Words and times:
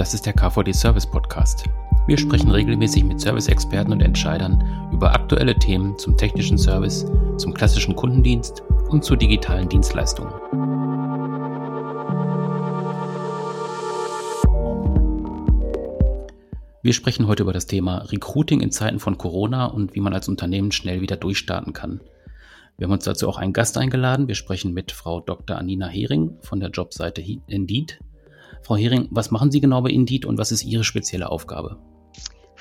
Das 0.00 0.14
ist 0.14 0.24
der 0.24 0.32
KVD 0.32 0.72
Service 0.72 1.04
Podcast. 1.04 1.64
Wir 2.06 2.16
sprechen 2.16 2.50
regelmäßig 2.50 3.04
mit 3.04 3.20
Service-Experten 3.20 3.92
und 3.92 4.00
Entscheidern 4.00 4.88
über 4.94 5.12
aktuelle 5.12 5.54
Themen 5.54 5.98
zum 5.98 6.16
technischen 6.16 6.56
Service, 6.56 7.04
zum 7.36 7.52
klassischen 7.52 7.94
Kundendienst 7.94 8.62
und 8.88 9.04
zu 9.04 9.14
digitalen 9.14 9.68
Dienstleistungen. 9.68 10.32
Wir 16.82 16.94
sprechen 16.94 17.26
heute 17.26 17.42
über 17.42 17.52
das 17.52 17.66
Thema 17.66 17.98
Recruiting 18.10 18.62
in 18.62 18.70
Zeiten 18.70 19.00
von 19.00 19.18
Corona 19.18 19.66
und 19.66 19.94
wie 19.94 20.00
man 20.00 20.14
als 20.14 20.30
Unternehmen 20.30 20.72
schnell 20.72 21.02
wieder 21.02 21.18
durchstarten 21.18 21.74
kann. 21.74 22.00
Wir 22.78 22.86
haben 22.86 22.92
uns 22.94 23.04
dazu 23.04 23.28
auch 23.28 23.36
einen 23.36 23.52
Gast 23.52 23.76
eingeladen. 23.76 24.28
Wir 24.28 24.34
sprechen 24.34 24.72
mit 24.72 24.92
Frau 24.92 25.20
Dr. 25.20 25.58
Anina 25.58 25.88
Hering 25.88 26.38
von 26.40 26.58
der 26.58 26.70
Jobseite 26.70 27.22
Indeed. 27.48 28.00
Frau 28.62 28.76
Hering, 28.76 29.08
was 29.10 29.30
machen 29.30 29.50
Sie 29.50 29.60
genau 29.60 29.80
bei 29.82 29.90
Indeed 29.90 30.24
und 30.24 30.38
was 30.38 30.52
ist 30.52 30.64
Ihre 30.64 30.84
spezielle 30.84 31.30
Aufgabe? 31.30 31.78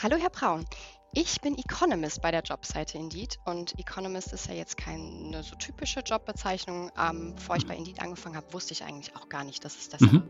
Hallo, 0.02 0.18
Herr 0.18 0.30
Braun. 0.30 0.66
Ich 1.14 1.42
bin 1.42 1.58
Economist 1.58 2.22
bei 2.22 2.30
der 2.32 2.44
Jobseite 2.44 2.98
Indeed 2.98 3.40
und 3.46 3.78
Economist 3.80 4.32
ist 4.32 4.48
ja 4.48 4.54
jetzt 4.54 4.78
keine 4.78 5.42
so 5.44 5.56
typische 5.56 6.02
Jobbezeichnung. 6.02 6.92
Ähm, 6.98 7.34
bevor 7.36 7.56
ich 7.56 7.66
bei 7.66 7.76
Indeed 7.76 8.00
angefangen 8.00 8.36
habe, 8.36 8.54
wusste 8.54 8.74
ich 8.74 8.84
eigentlich 8.84 9.16
auch 9.16 9.28
gar 9.28 9.44
nicht, 9.44 9.66
dass 9.66 9.78
es 9.78 9.90
das 9.90 10.02
mhm. 10.02 10.24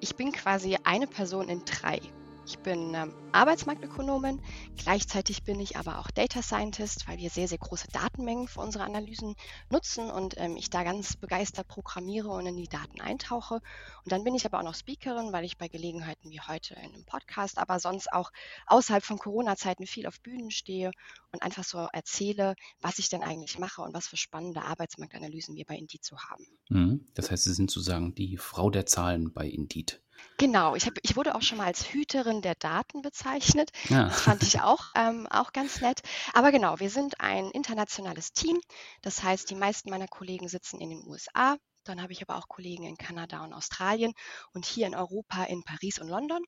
Ich 0.00 0.16
bin 0.16 0.32
quasi 0.32 0.76
eine 0.84 1.06
Person 1.06 1.48
in 1.48 1.64
drei. 1.64 2.00
Ich 2.46 2.58
bin 2.58 2.94
ähm, 2.94 3.14
Arbeitsmarktökonomin, 3.32 4.42
gleichzeitig 4.76 5.44
bin 5.44 5.60
ich 5.60 5.78
aber 5.78 5.98
auch 5.98 6.10
Data 6.10 6.42
Scientist, 6.42 7.08
weil 7.08 7.16
wir 7.16 7.30
sehr, 7.30 7.48
sehr 7.48 7.56
große 7.56 7.88
Datenmengen 7.90 8.48
für 8.48 8.60
unsere 8.60 8.84
Analysen 8.84 9.34
nutzen 9.70 10.10
und 10.10 10.34
ähm, 10.36 10.56
ich 10.56 10.68
da 10.68 10.84
ganz 10.84 11.16
begeistert 11.16 11.66
programmiere 11.68 12.28
und 12.28 12.46
in 12.46 12.56
die 12.56 12.68
Daten 12.68 13.00
eintauche. 13.00 13.54
Und 13.54 14.12
dann 14.12 14.24
bin 14.24 14.34
ich 14.34 14.44
aber 14.44 14.58
auch 14.58 14.62
noch 14.62 14.74
Speakerin, 14.74 15.32
weil 15.32 15.44
ich 15.44 15.56
bei 15.56 15.68
Gelegenheiten 15.68 16.30
wie 16.30 16.40
heute 16.40 16.74
in 16.74 16.92
einem 16.94 17.06
Podcast, 17.06 17.56
aber 17.56 17.80
sonst 17.80 18.12
auch 18.12 18.30
außerhalb 18.66 19.02
von 19.02 19.18
Corona-Zeiten 19.18 19.86
viel 19.86 20.06
auf 20.06 20.20
Bühnen 20.20 20.50
stehe 20.50 20.90
und 21.32 21.42
einfach 21.42 21.64
so 21.64 21.88
erzähle, 21.92 22.56
was 22.82 22.98
ich 22.98 23.08
denn 23.08 23.22
eigentlich 23.22 23.58
mache 23.58 23.80
und 23.80 23.94
was 23.94 24.06
für 24.06 24.18
spannende 24.18 24.62
Arbeitsmarktanalysen 24.62 25.56
wir 25.56 25.64
bei 25.64 25.76
Indeed 25.76 26.04
so 26.04 26.18
haben. 26.18 26.46
Mhm. 26.68 27.06
Das 27.14 27.30
heißt, 27.30 27.44
Sie 27.44 27.54
sind 27.54 27.70
sozusagen 27.70 28.14
die 28.14 28.36
Frau 28.36 28.68
der 28.68 28.84
Zahlen 28.84 29.32
bei 29.32 29.48
Indeed. 29.48 30.02
Genau, 30.38 30.74
ich, 30.74 30.86
hab, 30.86 30.94
ich 31.02 31.16
wurde 31.16 31.34
auch 31.34 31.42
schon 31.42 31.58
mal 31.58 31.66
als 31.66 31.92
Hüterin 31.92 32.42
der 32.42 32.54
Daten 32.56 33.02
bezeichnet. 33.02 33.70
Ja. 33.88 34.04
Das 34.04 34.20
fand 34.20 34.42
ich 34.42 34.60
auch, 34.60 34.86
ähm, 34.96 35.26
auch 35.28 35.52
ganz 35.52 35.80
nett. 35.80 36.02
Aber 36.32 36.50
genau, 36.50 36.80
wir 36.80 36.90
sind 36.90 37.20
ein 37.20 37.50
internationales 37.50 38.32
Team. 38.32 38.60
Das 39.02 39.22
heißt, 39.22 39.48
die 39.50 39.54
meisten 39.54 39.90
meiner 39.90 40.08
Kollegen 40.08 40.48
sitzen 40.48 40.80
in 40.80 40.90
den 40.90 41.06
USA. 41.06 41.56
Dann 41.84 42.02
habe 42.02 42.12
ich 42.12 42.22
aber 42.22 42.36
auch 42.36 42.48
Kollegen 42.48 42.84
in 42.84 42.96
Kanada 42.96 43.44
und 43.44 43.52
Australien 43.52 44.12
und 44.52 44.64
hier 44.64 44.86
in 44.86 44.94
Europa 44.94 45.44
in 45.44 45.62
Paris 45.62 45.98
und 45.98 46.08
London. 46.08 46.42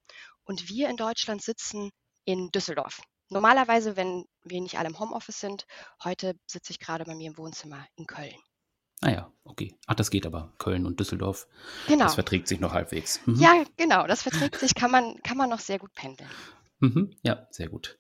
Und 0.45 0.69
wir 0.69 0.89
in 0.89 0.97
Deutschland 0.97 1.43
sitzen 1.43 1.91
in 2.25 2.51
Düsseldorf. 2.51 3.01
Normalerweise, 3.29 3.97
wenn 3.97 4.25
wir 4.45 4.61
nicht 4.61 4.79
alle 4.79 4.89
im 4.89 4.99
Homeoffice 4.99 5.41
sind, 5.41 5.67
heute 6.03 6.35
sitze 6.47 6.73
ich 6.73 6.79
gerade 6.79 7.05
bei 7.05 7.15
mir 7.15 7.29
im 7.29 7.39
Wohnzimmer 7.39 7.87
in 7.97 8.07
Köln. 8.07 8.37
Ah 9.03 9.11
ja, 9.11 9.33
okay. 9.45 9.75
Ach, 9.87 9.95
das 9.95 10.11
geht 10.11 10.27
aber. 10.27 10.53
Köln 10.59 10.87
und 10.87 10.99
Düsseldorf. 10.99 11.47
Genau. 11.87 12.05
Das 12.05 12.15
verträgt 12.15 12.49
sich 12.49 12.61
noch 12.61 12.73
halbwegs. 12.73 13.21
Mhm. 13.27 13.37
Ja, 13.37 13.65
genau. 13.77 14.07
Das 14.07 14.23
verträgt 14.23 14.59
sich, 14.59 14.75
kann 14.75 14.91
man, 14.91 15.23
kann 15.23 15.37
man 15.37 15.51
noch 15.51 15.61
sehr 15.61 15.79
gut 15.79 15.93
pendeln. 15.95 16.31
Mhm, 16.79 17.13
ja, 17.23 17.47
sehr 17.51 17.69
gut. 17.69 17.99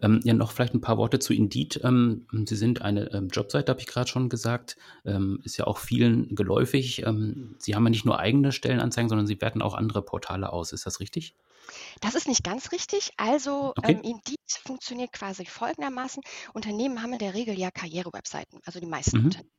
Ähm, 0.00 0.20
ja, 0.24 0.34
noch 0.34 0.50
vielleicht 0.50 0.74
ein 0.74 0.80
paar 0.80 0.98
Worte 0.98 1.20
zu 1.20 1.32
Indeed. 1.32 1.80
Ähm, 1.84 2.26
Sie 2.44 2.56
sind 2.56 2.82
eine 2.82 3.12
ähm, 3.12 3.28
Jobseite, 3.28 3.70
habe 3.70 3.80
ich 3.80 3.86
gerade 3.86 4.08
schon 4.10 4.28
gesagt. 4.28 4.76
Ähm, 5.04 5.40
ist 5.44 5.56
ja 5.56 5.66
auch 5.66 5.78
vielen 5.78 6.34
geläufig. 6.34 7.04
Ähm, 7.06 7.54
Sie 7.58 7.76
haben 7.76 7.84
ja 7.84 7.90
nicht 7.90 8.04
nur 8.04 8.18
eigene 8.18 8.50
Stellenanzeigen, 8.50 9.08
sondern 9.08 9.28
Sie 9.28 9.40
werten 9.40 9.62
auch 9.62 9.74
andere 9.74 10.02
Portale 10.02 10.52
aus. 10.52 10.72
Ist 10.72 10.86
das 10.86 10.98
richtig? 10.98 11.36
Das 12.00 12.16
ist 12.16 12.26
nicht 12.26 12.42
ganz 12.42 12.72
richtig. 12.72 13.10
Also 13.16 13.72
okay. 13.76 13.92
ähm, 13.92 14.00
Indeed 14.02 14.38
funktioniert 14.64 15.12
quasi 15.12 15.46
folgendermaßen. 15.46 16.22
Unternehmen 16.52 17.02
haben 17.02 17.12
in 17.12 17.18
der 17.20 17.34
Regel 17.34 17.56
ja 17.56 17.70
Karrierewebseiten, 17.70 18.60
also 18.64 18.80
die 18.80 18.86
meisten 18.86 19.18
mhm. 19.18 19.24
Unternehmen. 19.26 19.50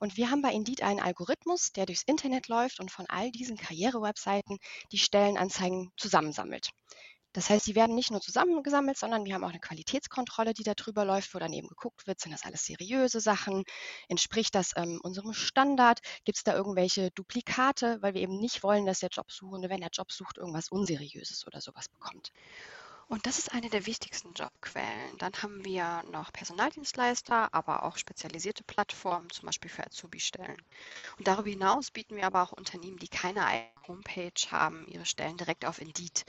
Und 0.00 0.16
wir 0.16 0.30
haben 0.30 0.42
bei 0.42 0.52
Indeed 0.52 0.82
einen 0.82 1.00
Algorithmus, 1.00 1.72
der 1.72 1.86
durchs 1.86 2.02
Internet 2.02 2.48
läuft 2.48 2.80
und 2.80 2.90
von 2.90 3.06
all 3.08 3.30
diesen 3.30 3.56
Karrierewebseiten 3.56 4.58
die 4.92 4.98
Stellenanzeigen 4.98 5.92
zusammensammelt. 5.96 6.70
Das 7.36 7.50
heißt, 7.50 7.66
die 7.66 7.74
werden 7.74 7.94
nicht 7.94 8.10
nur 8.10 8.22
zusammengesammelt, 8.22 8.96
sondern 8.96 9.26
wir 9.26 9.34
haben 9.34 9.44
auch 9.44 9.50
eine 9.50 9.60
Qualitätskontrolle, 9.60 10.54
die 10.54 10.62
da 10.62 10.72
drüber 10.72 11.04
läuft, 11.04 11.34
wo 11.34 11.38
daneben 11.38 11.68
geguckt 11.68 12.06
wird, 12.06 12.18
sind 12.18 12.32
das 12.32 12.44
alles 12.44 12.64
seriöse 12.64 13.20
Sachen? 13.20 13.64
Entspricht 14.08 14.54
das 14.54 14.72
ähm, 14.74 15.00
unserem 15.02 15.34
Standard? 15.34 16.00
Gibt 16.24 16.38
es 16.38 16.44
da 16.44 16.54
irgendwelche 16.54 17.10
Duplikate, 17.10 17.98
weil 18.00 18.14
wir 18.14 18.22
eben 18.22 18.38
nicht 18.38 18.62
wollen, 18.62 18.86
dass 18.86 19.00
der 19.00 19.10
Jobsuchende, 19.10 19.68
wenn 19.68 19.82
er 19.82 19.90
Job 19.92 20.12
sucht, 20.12 20.38
irgendwas 20.38 20.70
Unseriöses 20.70 21.46
oder 21.46 21.60
sowas 21.60 21.90
bekommt? 21.90 22.32
Und 23.08 23.24
das 23.26 23.38
ist 23.38 23.52
eine 23.52 23.70
der 23.70 23.86
wichtigsten 23.86 24.32
Jobquellen. 24.32 25.18
Dann 25.18 25.32
haben 25.40 25.64
wir 25.64 26.02
noch 26.10 26.32
Personaldienstleister, 26.32 27.54
aber 27.54 27.84
auch 27.84 27.98
spezialisierte 27.98 28.64
Plattformen, 28.64 29.30
zum 29.30 29.46
Beispiel 29.46 29.70
für 29.70 29.86
Azubi-Stellen. 29.86 30.60
Und 31.16 31.28
darüber 31.28 31.48
hinaus 31.48 31.92
bieten 31.92 32.16
wir 32.16 32.26
aber 32.26 32.42
auch 32.42 32.52
Unternehmen, 32.52 32.98
die 32.98 33.08
keine 33.08 33.46
eigene 33.46 33.70
Homepage 33.86 34.50
haben, 34.50 34.88
ihre 34.88 35.06
Stellen 35.06 35.36
direkt 35.36 35.64
auf 35.64 35.80
Indeed 35.80 36.24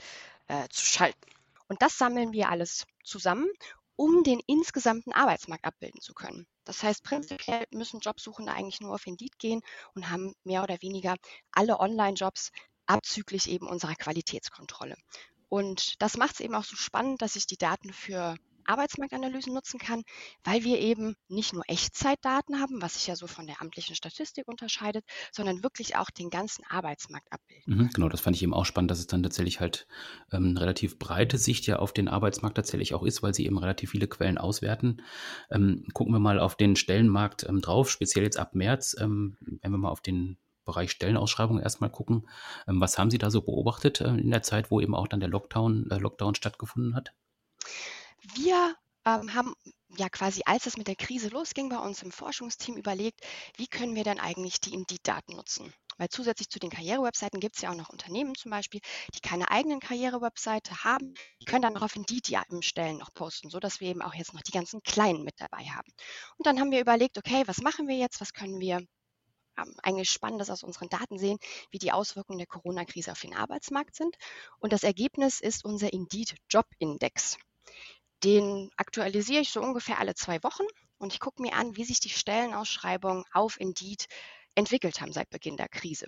äh, 0.48 0.68
zu 0.70 0.86
schalten. 0.86 1.32
Und 1.68 1.82
das 1.82 1.98
sammeln 1.98 2.32
wir 2.32 2.50
alles 2.50 2.86
zusammen, 3.04 3.50
um 3.96 4.24
den 4.24 4.40
insgesamten 4.46 5.14
Arbeitsmarkt 5.14 5.66
abbilden 5.66 6.00
zu 6.00 6.14
können. 6.14 6.46
Das 6.64 6.84
heißt, 6.84 7.04
prinzipiell 7.04 7.66
müssen 7.72 8.02
Jobsuchende 8.02 8.52
eigentlich 8.52 8.82
nur 8.82 8.94
auf 8.94 9.08
Indeed 9.08 9.40
gehen 9.40 9.62
und 9.96 10.12
haben 10.12 10.36
mehr 10.44 10.62
oder 10.62 10.80
weniger 10.84 11.16
alle 11.52 11.80
Online-Jobs 11.80 12.52
abzüglich 12.86 13.50
eben 13.50 13.68
unserer 13.68 13.96
Qualitätskontrolle. 13.96 14.96
Und 15.50 16.02
das 16.02 16.18
macht 16.18 16.36
es 16.36 16.40
eben 16.40 16.56
auch 16.56 16.64
so 16.64 16.76
spannend, 16.76 17.22
dass 17.22 17.36
ich 17.36 17.48
die 17.48 17.58
Daten 17.58 17.94
für 17.94 18.36
Arbeitsmarktanalysen 18.68 19.54
nutzen 19.54 19.80
kann, 19.80 20.04
weil 20.44 20.64
wir 20.64 20.80
eben 20.80 21.16
nicht 21.30 21.54
nur 21.54 21.64
Echtzeitdaten 21.68 22.60
haben, 22.60 22.82
was 22.82 22.96
sich 22.96 23.08
ja 23.08 23.16
so 23.16 23.28
von 23.28 23.48
der 23.48 23.62
amtlichen 23.62 23.96
Statistik 23.96 24.48
unterscheidet, 24.48 25.06
sondern 25.32 25.64
wirklich 25.64 25.96
auch 25.96 26.10
den 26.10 26.30
ganzen 26.30 26.64
Arbeitsmarkt 26.70 27.32
abbilden. 27.32 27.78
Mhm, 27.78 27.90
genau, 27.94 28.10
das 28.10 28.22
fand 28.22 28.36
ich 28.36 28.44
eben 28.44 28.54
auch 28.54 28.66
spannend, 28.66 28.92
dass 28.92 29.00
es 29.00 29.08
dann 29.08 29.24
tatsächlich 29.24 29.60
halt 29.60 29.88
ähm, 30.32 30.50
eine 30.50 30.62
relativ 30.62 31.00
breite 31.00 31.38
Sicht 31.38 31.66
ja 31.66 31.78
auf 31.78 31.94
den 31.94 32.08
Arbeitsmarkt 32.08 32.58
tatsächlich 32.58 32.94
auch 32.94 33.04
ist, 33.04 33.24
weil 33.24 33.34
sie 33.34 33.46
eben 33.46 33.58
relativ 33.58 33.92
viele 33.92 34.08
Quellen 34.08 34.38
auswerten. 34.38 35.02
Ähm, 35.50 35.86
gucken 35.94 36.14
wir 36.14 36.20
mal 36.20 36.40
auf 36.40 36.56
den 36.56 36.76
Stellenmarkt 36.76 37.46
ähm, 37.48 37.62
drauf, 37.62 37.90
speziell 37.90 38.26
jetzt 38.26 38.38
ab 38.38 38.54
März, 38.54 38.96
ähm, 39.00 39.38
wenn 39.40 39.72
wir 39.72 39.78
mal 39.78 39.90
auf 39.90 40.02
den 40.02 40.38
Bereich 40.68 40.92
Stellenausschreibungen 40.92 41.64
erstmal 41.64 41.90
gucken. 41.90 42.30
Ähm, 42.68 42.80
was 42.80 43.00
haben 43.00 43.10
Sie 43.10 43.18
da 43.18 43.32
so 43.32 43.42
beobachtet 43.42 44.02
äh, 44.02 44.10
in 44.10 44.30
der 44.30 44.44
Zeit, 44.44 44.70
wo 44.70 44.80
eben 44.80 44.94
auch 44.94 45.08
dann 45.08 45.20
der 45.20 45.30
Lockdown, 45.30 45.90
äh, 45.90 45.98
Lockdown 45.98 46.36
stattgefunden 46.36 46.96
hat? 46.96 47.14
Wir 48.36 48.76
ähm, 49.06 49.34
haben 49.34 49.56
ja 49.98 50.10
quasi, 50.10 50.42
als 50.46 50.66
es 50.66 50.78
mit 50.78 50.88
der 50.88 50.96
Krise 50.96 51.30
losging, 51.30 51.70
bei 51.70 51.78
uns 51.78 52.04
im 52.04 52.12
Forschungsteam 52.12 52.76
überlegt, 52.76 53.22
wie 53.56 53.68
können 53.68 53.96
wir 53.96 54.04
denn 54.04 54.20
eigentlich 54.20 54.60
die 54.60 54.74
Indeed-Daten 54.74 55.36
nutzen? 55.36 55.74
Weil 55.98 56.10
zusätzlich 56.10 56.50
zu 56.50 56.60
den 56.60 56.70
Karrierewebseiten 56.70 57.40
gibt 57.40 57.56
es 57.56 57.62
ja 57.62 57.72
auch 57.72 57.76
noch 57.76 57.90
Unternehmen 57.90 58.36
zum 58.36 58.52
Beispiel, 58.52 58.82
die 59.16 59.20
keine 59.20 59.50
eigenen 59.50 59.80
Karrierewebseite 59.80 60.84
haben. 60.84 61.14
Die 61.42 61.46
können 61.46 61.64
dann 61.64 61.74
noch 61.74 61.82
auf 61.82 61.96
Indeed 61.96 62.28
die 62.28 62.38
Stellen 62.62 62.98
noch 62.98 63.14
posten, 63.14 63.50
sodass 63.50 63.80
wir 63.80 63.90
eben 63.90 64.02
auch 64.02 64.14
jetzt 64.14 64.34
noch 64.34 64.42
die 64.42 64.52
ganzen 64.52 64.84
Kleinen 64.84 65.24
mit 65.24 65.40
dabei 65.40 65.64
haben. 65.64 65.92
Und 66.38 66.46
dann 66.46 66.60
haben 66.60 66.72
wir 66.72 66.82
überlegt, 66.82 67.18
okay, 67.18 67.44
was 67.48 67.62
machen 67.62 67.88
wir 67.88 67.98
jetzt? 67.98 68.22
Was 68.22 68.34
können 68.34 68.60
wir 68.60 68.82
eigentlich 69.84 70.10
Spannendes 70.10 70.50
aus 70.50 70.64
unseren 70.64 70.90
Daten 70.90 71.18
sehen, 71.18 71.40
wie 71.72 71.80
die 71.80 71.92
Auswirkungen 71.92 72.40
der 72.40 72.48
Corona-Krise 72.48 73.12
auf 73.12 73.22
den 73.22 73.36
Arbeitsmarkt 73.36 73.96
sind. 73.96 74.18
Und 74.60 74.74
das 74.74 74.84
Ergebnis 74.84 75.40
ist 75.40 75.66
unser 75.66 75.92
Indeed 75.94 76.36
Job 76.50 76.66
Index. 76.80 77.38
Den 78.24 78.72
aktualisiere 78.78 79.42
ich 79.42 79.52
so 79.52 79.62
ungefähr 79.62 80.00
alle 80.00 80.16
zwei 80.16 80.42
Wochen 80.44 80.66
und 80.98 81.14
ich 81.14 81.20
gucke 81.20 81.42
mir 81.42 81.54
an, 81.54 81.76
wie 81.76 81.84
sich 81.84 82.00
die 82.00 82.10
Stellenausschreibungen 82.10 83.24
auf 83.32 83.60
Indeed 83.60 84.08
entwickelt 84.56 85.02
haben 85.02 85.14
seit 85.14 85.30
Beginn 85.30 85.58
der 85.58 85.70
Krise. 85.70 86.08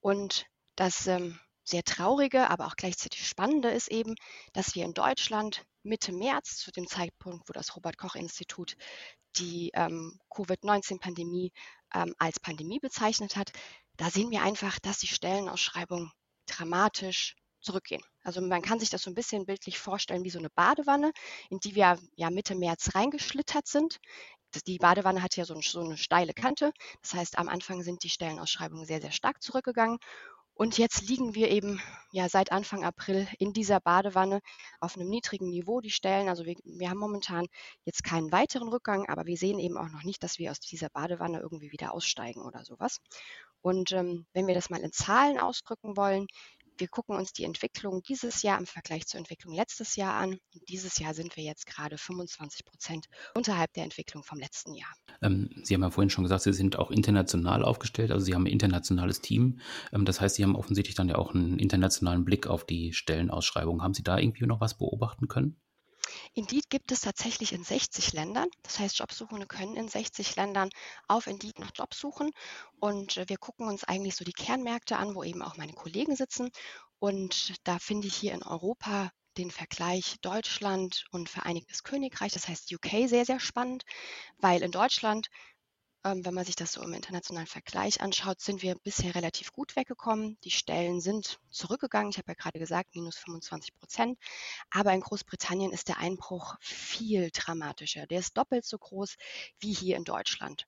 Und 0.00 0.46
das 0.76 1.06
ähm, 1.06 1.38
sehr 1.64 1.84
traurige, 1.84 2.48
aber 2.48 2.66
auch 2.66 2.76
gleichzeitig 2.76 3.26
spannende 3.26 3.70
ist 3.70 3.88
eben, 3.88 4.14
dass 4.52 4.74
wir 4.74 4.84
in 4.84 4.94
Deutschland 4.94 5.64
Mitte 5.82 6.12
März, 6.12 6.56
zu 6.56 6.70
dem 6.70 6.86
Zeitpunkt, 6.86 7.48
wo 7.48 7.52
das 7.52 7.76
Robert 7.76 7.98
Koch 7.98 8.14
Institut 8.14 8.76
die 9.36 9.70
ähm, 9.74 10.18
Covid-19-Pandemie 10.30 11.52
ähm, 11.94 12.14
als 12.18 12.40
Pandemie 12.40 12.78
bezeichnet 12.78 13.36
hat, 13.36 13.52
da 13.96 14.10
sehen 14.10 14.30
wir 14.30 14.42
einfach, 14.42 14.78
dass 14.80 14.98
die 14.98 15.06
Stellenausschreibungen 15.06 16.10
dramatisch 16.46 17.36
zurückgehen. 17.60 18.02
Also 18.24 18.40
man 18.40 18.62
kann 18.62 18.80
sich 18.80 18.90
das 18.90 19.02
so 19.02 19.10
ein 19.10 19.14
bisschen 19.14 19.46
bildlich 19.46 19.78
vorstellen 19.78 20.24
wie 20.24 20.30
so 20.30 20.38
eine 20.38 20.50
Badewanne, 20.50 21.12
in 21.50 21.58
die 21.60 21.74
wir 21.74 21.98
ja 22.16 22.30
Mitte 22.30 22.54
März 22.54 22.94
reingeschlittert 22.94 23.66
sind. 23.66 23.98
Die 24.66 24.78
Badewanne 24.78 25.22
hat 25.22 25.36
ja 25.36 25.44
so, 25.44 25.58
so 25.60 25.80
eine 25.80 25.96
steile 25.96 26.34
Kante. 26.34 26.72
Das 27.00 27.14
heißt, 27.14 27.38
am 27.38 27.48
Anfang 27.48 27.82
sind 27.82 28.02
die 28.02 28.10
Stellenausschreibungen 28.10 28.84
sehr, 28.84 29.00
sehr 29.00 29.12
stark 29.12 29.42
zurückgegangen. 29.42 29.98
Und 30.54 30.78
jetzt 30.78 31.08
liegen 31.08 31.34
wir 31.34 31.50
eben 31.50 31.80
ja 32.12 32.28
seit 32.28 32.52
Anfang 32.52 32.84
April 32.84 33.26
in 33.38 33.52
dieser 33.52 33.80
Badewanne 33.80 34.40
auf 34.80 34.96
einem 34.96 35.08
niedrigen 35.08 35.48
Niveau, 35.48 35.80
die 35.80 35.90
Stellen. 35.90 36.28
Also 36.28 36.44
wir, 36.44 36.56
wir 36.64 36.90
haben 36.90 36.98
momentan 36.98 37.46
jetzt 37.84 38.04
keinen 38.04 38.30
weiteren 38.32 38.68
Rückgang, 38.68 39.08
aber 39.08 39.24
wir 39.26 39.36
sehen 39.36 39.58
eben 39.58 39.78
auch 39.78 39.88
noch 39.88 40.04
nicht, 40.04 40.22
dass 40.22 40.38
wir 40.38 40.50
aus 40.50 40.60
dieser 40.60 40.90
Badewanne 40.90 41.40
irgendwie 41.40 41.72
wieder 41.72 41.94
aussteigen 41.94 42.42
oder 42.42 42.64
sowas. 42.64 42.98
Und 43.62 43.92
ähm, 43.92 44.26
wenn 44.34 44.46
wir 44.46 44.54
das 44.54 44.70
mal 44.70 44.80
in 44.80 44.92
Zahlen 44.92 45.38
ausdrücken 45.38 45.96
wollen, 45.96 46.26
wir 46.82 46.88
gucken 46.88 47.14
uns 47.14 47.32
die 47.32 47.44
Entwicklung 47.44 48.02
dieses 48.02 48.42
Jahr 48.42 48.58
im 48.58 48.66
Vergleich 48.66 49.06
zur 49.06 49.18
Entwicklung 49.18 49.54
letztes 49.54 49.94
Jahr 49.94 50.14
an. 50.14 50.30
Und 50.30 50.68
dieses 50.68 50.98
Jahr 50.98 51.14
sind 51.14 51.36
wir 51.36 51.44
jetzt 51.44 51.64
gerade 51.64 51.96
25 51.96 52.64
Prozent 52.64 53.06
unterhalb 53.36 53.72
der 53.74 53.84
Entwicklung 53.84 54.24
vom 54.24 54.40
letzten 54.40 54.74
Jahr. 54.74 54.92
Ähm, 55.22 55.48
Sie 55.62 55.74
haben 55.74 55.82
ja 55.82 55.90
vorhin 55.92 56.10
schon 56.10 56.24
gesagt, 56.24 56.42
Sie 56.42 56.52
sind 56.52 56.80
auch 56.80 56.90
international 56.90 57.64
aufgestellt, 57.64 58.10
also 58.10 58.24
Sie 58.24 58.34
haben 58.34 58.46
ein 58.46 58.52
internationales 58.52 59.20
Team. 59.20 59.60
Ähm, 59.92 60.04
das 60.04 60.20
heißt, 60.20 60.34
Sie 60.34 60.42
haben 60.42 60.56
offensichtlich 60.56 60.96
dann 60.96 61.08
ja 61.08 61.14
auch 61.14 61.32
einen 61.32 61.60
internationalen 61.60 62.24
Blick 62.24 62.48
auf 62.48 62.66
die 62.66 62.92
Stellenausschreibung. 62.92 63.80
Haben 63.80 63.94
Sie 63.94 64.02
da 64.02 64.18
irgendwie 64.18 64.46
noch 64.46 64.60
was 64.60 64.76
beobachten 64.76 65.28
können? 65.28 65.62
Indeed 66.34 66.70
gibt 66.70 66.92
es 66.92 67.00
tatsächlich 67.00 67.52
in 67.52 67.64
60 67.64 68.12
Ländern. 68.12 68.48
Das 68.62 68.78
heißt, 68.78 68.98
Jobsuchende 68.98 69.46
können 69.46 69.76
in 69.76 69.88
60 69.88 70.36
Ländern 70.36 70.70
auf 71.08 71.26
Indeed 71.26 71.58
nach 71.58 71.72
Jobs 71.74 71.98
suchen. 71.98 72.30
Und 72.80 73.16
äh, 73.16 73.28
wir 73.28 73.38
gucken 73.38 73.68
uns 73.68 73.84
eigentlich 73.84 74.16
so 74.16 74.24
die 74.24 74.32
Kernmärkte 74.32 74.96
an, 74.96 75.14
wo 75.14 75.22
eben 75.22 75.42
auch 75.42 75.56
meine 75.56 75.72
Kollegen 75.72 76.16
sitzen. 76.16 76.50
Und 76.98 77.54
da 77.64 77.78
finde 77.78 78.08
ich 78.08 78.14
hier 78.14 78.32
in 78.32 78.42
Europa 78.42 79.10
den 79.38 79.50
Vergleich 79.50 80.16
Deutschland 80.20 81.06
und 81.10 81.28
Vereinigtes 81.28 81.82
Königreich, 81.82 82.32
das 82.32 82.48
heißt 82.48 82.72
UK, 82.72 83.08
sehr, 83.08 83.24
sehr 83.24 83.40
spannend, 83.40 83.84
weil 84.38 84.62
in 84.62 84.70
Deutschland 84.70 85.28
ähm, 86.04 86.24
wenn 86.24 86.34
man 86.34 86.44
sich 86.44 86.56
das 86.56 86.72
so 86.72 86.82
im 86.82 86.92
internationalen 86.92 87.46
Vergleich 87.46 88.00
anschaut, 88.00 88.40
sind 88.40 88.62
wir 88.62 88.74
bisher 88.74 89.14
relativ 89.14 89.52
gut 89.52 89.76
weggekommen. 89.76 90.38
Die 90.44 90.50
Stellen 90.50 91.00
sind 91.00 91.38
zurückgegangen. 91.50 92.10
Ich 92.10 92.18
habe 92.18 92.32
ja 92.32 92.34
gerade 92.34 92.58
gesagt, 92.58 92.94
minus 92.94 93.18
25 93.18 93.74
Prozent. 93.74 94.18
Aber 94.70 94.92
in 94.92 95.00
Großbritannien 95.00 95.72
ist 95.72 95.88
der 95.88 95.98
Einbruch 95.98 96.56
viel 96.60 97.30
dramatischer. 97.32 98.06
Der 98.06 98.18
ist 98.18 98.36
doppelt 98.36 98.64
so 98.64 98.78
groß 98.78 99.16
wie 99.60 99.72
hier 99.72 99.96
in 99.96 100.04
Deutschland. 100.04 100.66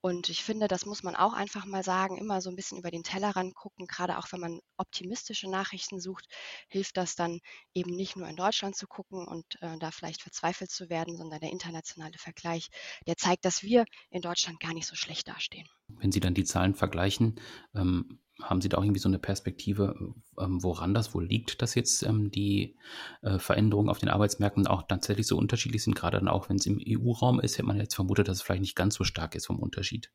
Und 0.00 0.28
ich 0.28 0.42
finde, 0.42 0.66
das 0.66 0.86
muss 0.86 1.02
man 1.02 1.14
auch 1.14 1.32
einfach 1.32 1.66
mal 1.66 1.82
sagen, 1.82 2.16
immer 2.16 2.40
so 2.40 2.50
ein 2.50 2.56
bisschen 2.56 2.78
über 2.78 2.90
den 2.90 3.02
Tellerrand 3.02 3.54
gucken. 3.54 3.86
Gerade 3.86 4.18
auch 4.18 4.32
wenn 4.32 4.40
man 4.40 4.60
optimistische 4.76 5.50
Nachrichten 5.50 6.00
sucht, 6.00 6.26
hilft 6.68 6.96
das 6.96 7.16
dann 7.16 7.40
eben 7.74 7.94
nicht 7.94 8.16
nur 8.16 8.28
in 8.28 8.36
Deutschland 8.36 8.76
zu 8.76 8.86
gucken 8.86 9.26
und 9.26 9.60
äh, 9.60 9.78
da 9.78 9.90
vielleicht 9.90 10.22
verzweifelt 10.22 10.70
zu 10.70 10.88
werden, 10.88 11.16
sondern 11.16 11.40
der 11.40 11.50
internationale 11.50 12.16
Vergleich, 12.18 12.68
der 13.06 13.16
zeigt, 13.16 13.44
dass 13.44 13.62
wir 13.62 13.84
in 14.10 14.22
Deutschland 14.22 14.60
gar 14.60 14.72
nicht 14.72 14.86
so 14.86 14.96
schlecht 14.96 15.28
dastehen. 15.28 15.68
Wenn 15.88 16.12
Sie 16.12 16.20
dann 16.20 16.34
die 16.34 16.44
Zahlen 16.44 16.74
vergleichen, 16.74 17.40
ähm, 17.74 18.20
haben 18.42 18.60
Sie 18.60 18.68
da 18.68 18.78
auch 18.78 18.82
irgendwie 18.82 19.00
so 19.00 19.08
eine 19.08 19.18
Perspektive, 19.18 20.14
ähm, 20.38 20.62
woran 20.62 20.94
das 20.94 21.14
wohl 21.14 21.26
liegt, 21.26 21.62
dass 21.62 21.74
jetzt 21.74 22.02
ähm, 22.02 22.30
die 22.30 22.76
äh, 23.22 23.38
Veränderungen 23.38 23.88
auf 23.88 23.98
den 23.98 24.08
Arbeitsmärkten 24.08 24.66
auch 24.66 24.82
tatsächlich 24.82 25.26
so 25.26 25.36
unterschiedlich 25.36 25.82
sind? 25.82 25.94
Gerade 25.94 26.18
dann 26.18 26.28
auch, 26.28 26.48
wenn 26.48 26.56
es 26.56 26.66
im 26.66 26.80
EU-Raum 26.86 27.40
ist, 27.40 27.54
hätte 27.58 27.66
man 27.66 27.76
jetzt 27.76 27.94
vermutet, 27.94 28.28
dass 28.28 28.38
es 28.38 28.42
vielleicht 28.42 28.62
nicht 28.62 28.76
ganz 28.76 28.94
so 28.94 29.04
stark 29.04 29.34
ist 29.34 29.46
vom 29.46 29.58
Unterschied. 29.58 30.10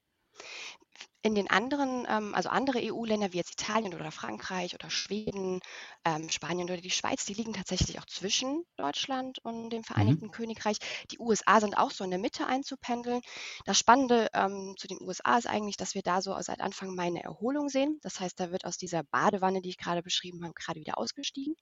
In 1.26 1.34
den 1.34 1.50
anderen, 1.50 2.06
ähm, 2.08 2.36
also 2.36 2.50
andere 2.50 2.80
EU-Länder 2.84 3.34
wie 3.34 3.38
jetzt 3.38 3.60
Italien 3.60 3.96
oder 3.96 4.12
Frankreich 4.12 4.76
oder 4.76 4.92
Schweden, 4.92 5.60
ähm, 6.06 6.30
Spanien 6.30 6.70
oder 6.70 6.80
die 6.80 6.92
Schweiz, 6.92 7.26
die 7.26 7.34
liegen 7.34 7.54
tatsächlich 7.54 7.98
auch 8.00 8.06
zwischen 8.06 8.64
Deutschland 8.76 9.40
und 9.40 9.72
dem 9.72 9.80
mhm. 9.80 9.86
Vereinigten 9.86 10.28
mhm. 10.28 10.32
Königreich. 10.32 10.78
Die 11.10 11.18
USA 11.18 11.60
sind 11.60 11.80
auch 11.80 11.90
so 11.90 12.04
in 12.04 12.12
der 12.12 12.20
Mitte 12.20 12.46
einzupendeln. 12.46 13.22
Das 13.66 13.80
Spannende 13.80 14.28
ähm, 14.36 14.76
zu 14.78 14.88
den 14.88 15.02
USA 15.02 15.40
ist 15.40 15.48
eigentlich, 15.48 15.78
dass 15.78 15.96
wir 15.96 16.04
da 16.04 16.22
so 16.22 16.36
seit 16.42 16.62
Anfang 16.62 16.94
Mai 16.94 17.08
eine 17.08 17.24
Erholung 17.24 17.70
sehen. 17.70 17.98
Das 18.04 18.20
heißt, 18.20 18.40
da 18.40 18.52
wird 18.52 18.66
aus 18.66 18.78
dieser 18.78 19.02
Badewanne, 19.02 19.62
die 19.62 19.70
ich 19.70 19.80
gerade 19.80 20.04
beschrieben 20.04 20.44
habe, 20.44 20.54
gerade 20.54 20.80
wieder 20.80 21.00
ausgestiegen. 21.00 21.56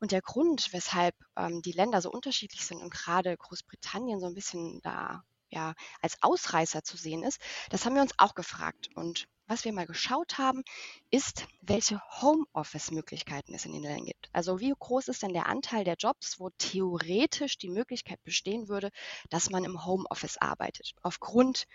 Und 0.00 0.10
der 0.10 0.22
Grund, 0.22 0.72
weshalb 0.72 1.14
die 1.64 1.72
Länder 1.72 2.00
so 2.00 2.10
unterschiedlich 2.10 2.64
sind 2.64 2.82
und 2.82 2.92
gerade 2.92 3.36
Großbritannien 3.36 4.18
so 4.18 4.26
ein 4.26 4.34
bisschen 4.34 4.80
da 4.82 5.22
ja, 5.54 5.74
als 6.02 6.22
Ausreißer 6.22 6.82
zu 6.82 6.96
sehen 6.96 7.22
ist, 7.22 7.40
das 7.70 7.84
haben 7.84 7.94
wir 7.94 8.02
uns 8.02 8.14
auch 8.18 8.34
gefragt. 8.34 8.90
Und 8.94 9.28
was 9.46 9.64
wir 9.64 9.72
mal 9.72 9.86
geschaut 9.86 10.38
haben, 10.38 10.62
ist, 11.10 11.46
welche 11.60 12.00
Homeoffice-Möglichkeiten 12.20 13.54
es 13.54 13.66
in 13.66 13.72
den 13.72 13.82
Ländern 13.82 14.06
gibt. 14.06 14.30
Also 14.32 14.60
wie 14.60 14.74
groß 14.76 15.08
ist 15.08 15.22
denn 15.22 15.32
der 15.32 15.46
Anteil 15.46 15.84
der 15.84 15.96
Jobs, 15.96 16.40
wo 16.40 16.50
theoretisch 16.58 17.58
die 17.58 17.68
Möglichkeit 17.68 18.22
bestehen 18.24 18.68
würde, 18.68 18.90
dass 19.30 19.50
man 19.50 19.64
im 19.64 19.84
Homeoffice 19.84 20.38
arbeitet, 20.38 20.92
aufgrund 21.02 21.66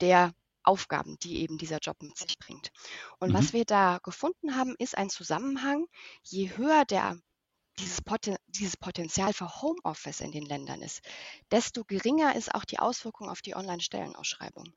der 0.00 0.32
Aufgaben, 0.62 1.18
die 1.20 1.40
eben 1.40 1.58
dieser 1.58 1.78
Job 1.78 2.02
mit 2.02 2.16
sich 2.16 2.38
bringt. 2.38 2.70
Und 3.18 3.30
mhm. 3.30 3.34
was 3.34 3.52
wir 3.52 3.64
da 3.64 3.98
gefunden 4.02 4.56
haben, 4.56 4.74
ist 4.78 4.96
ein 4.96 5.10
Zusammenhang. 5.10 5.86
Je 6.22 6.56
höher 6.56 6.84
der 6.84 7.18
dieses, 7.80 8.02
Poten 8.02 8.36
dieses 8.48 8.76
Potenzial 8.76 9.32
für 9.32 9.62
Homeoffice 9.62 10.20
in 10.20 10.32
den 10.32 10.44
Ländern 10.44 10.82
ist, 10.82 11.00
desto 11.50 11.84
geringer 11.84 12.36
ist 12.36 12.54
auch 12.54 12.64
die 12.64 12.78
Auswirkung 12.78 13.28
auf 13.28 13.42
die 13.42 13.56
Online-Stellenausschreibung. 13.56 14.72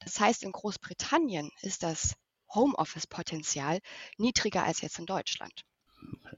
Das 0.00 0.20
heißt, 0.20 0.42
in 0.42 0.52
Großbritannien 0.52 1.50
ist 1.62 1.82
das 1.82 2.14
Homeoffice-Potenzial 2.54 3.80
niedriger 4.16 4.64
als 4.64 4.80
jetzt 4.80 4.98
in 4.98 5.06
Deutschland. 5.06 5.64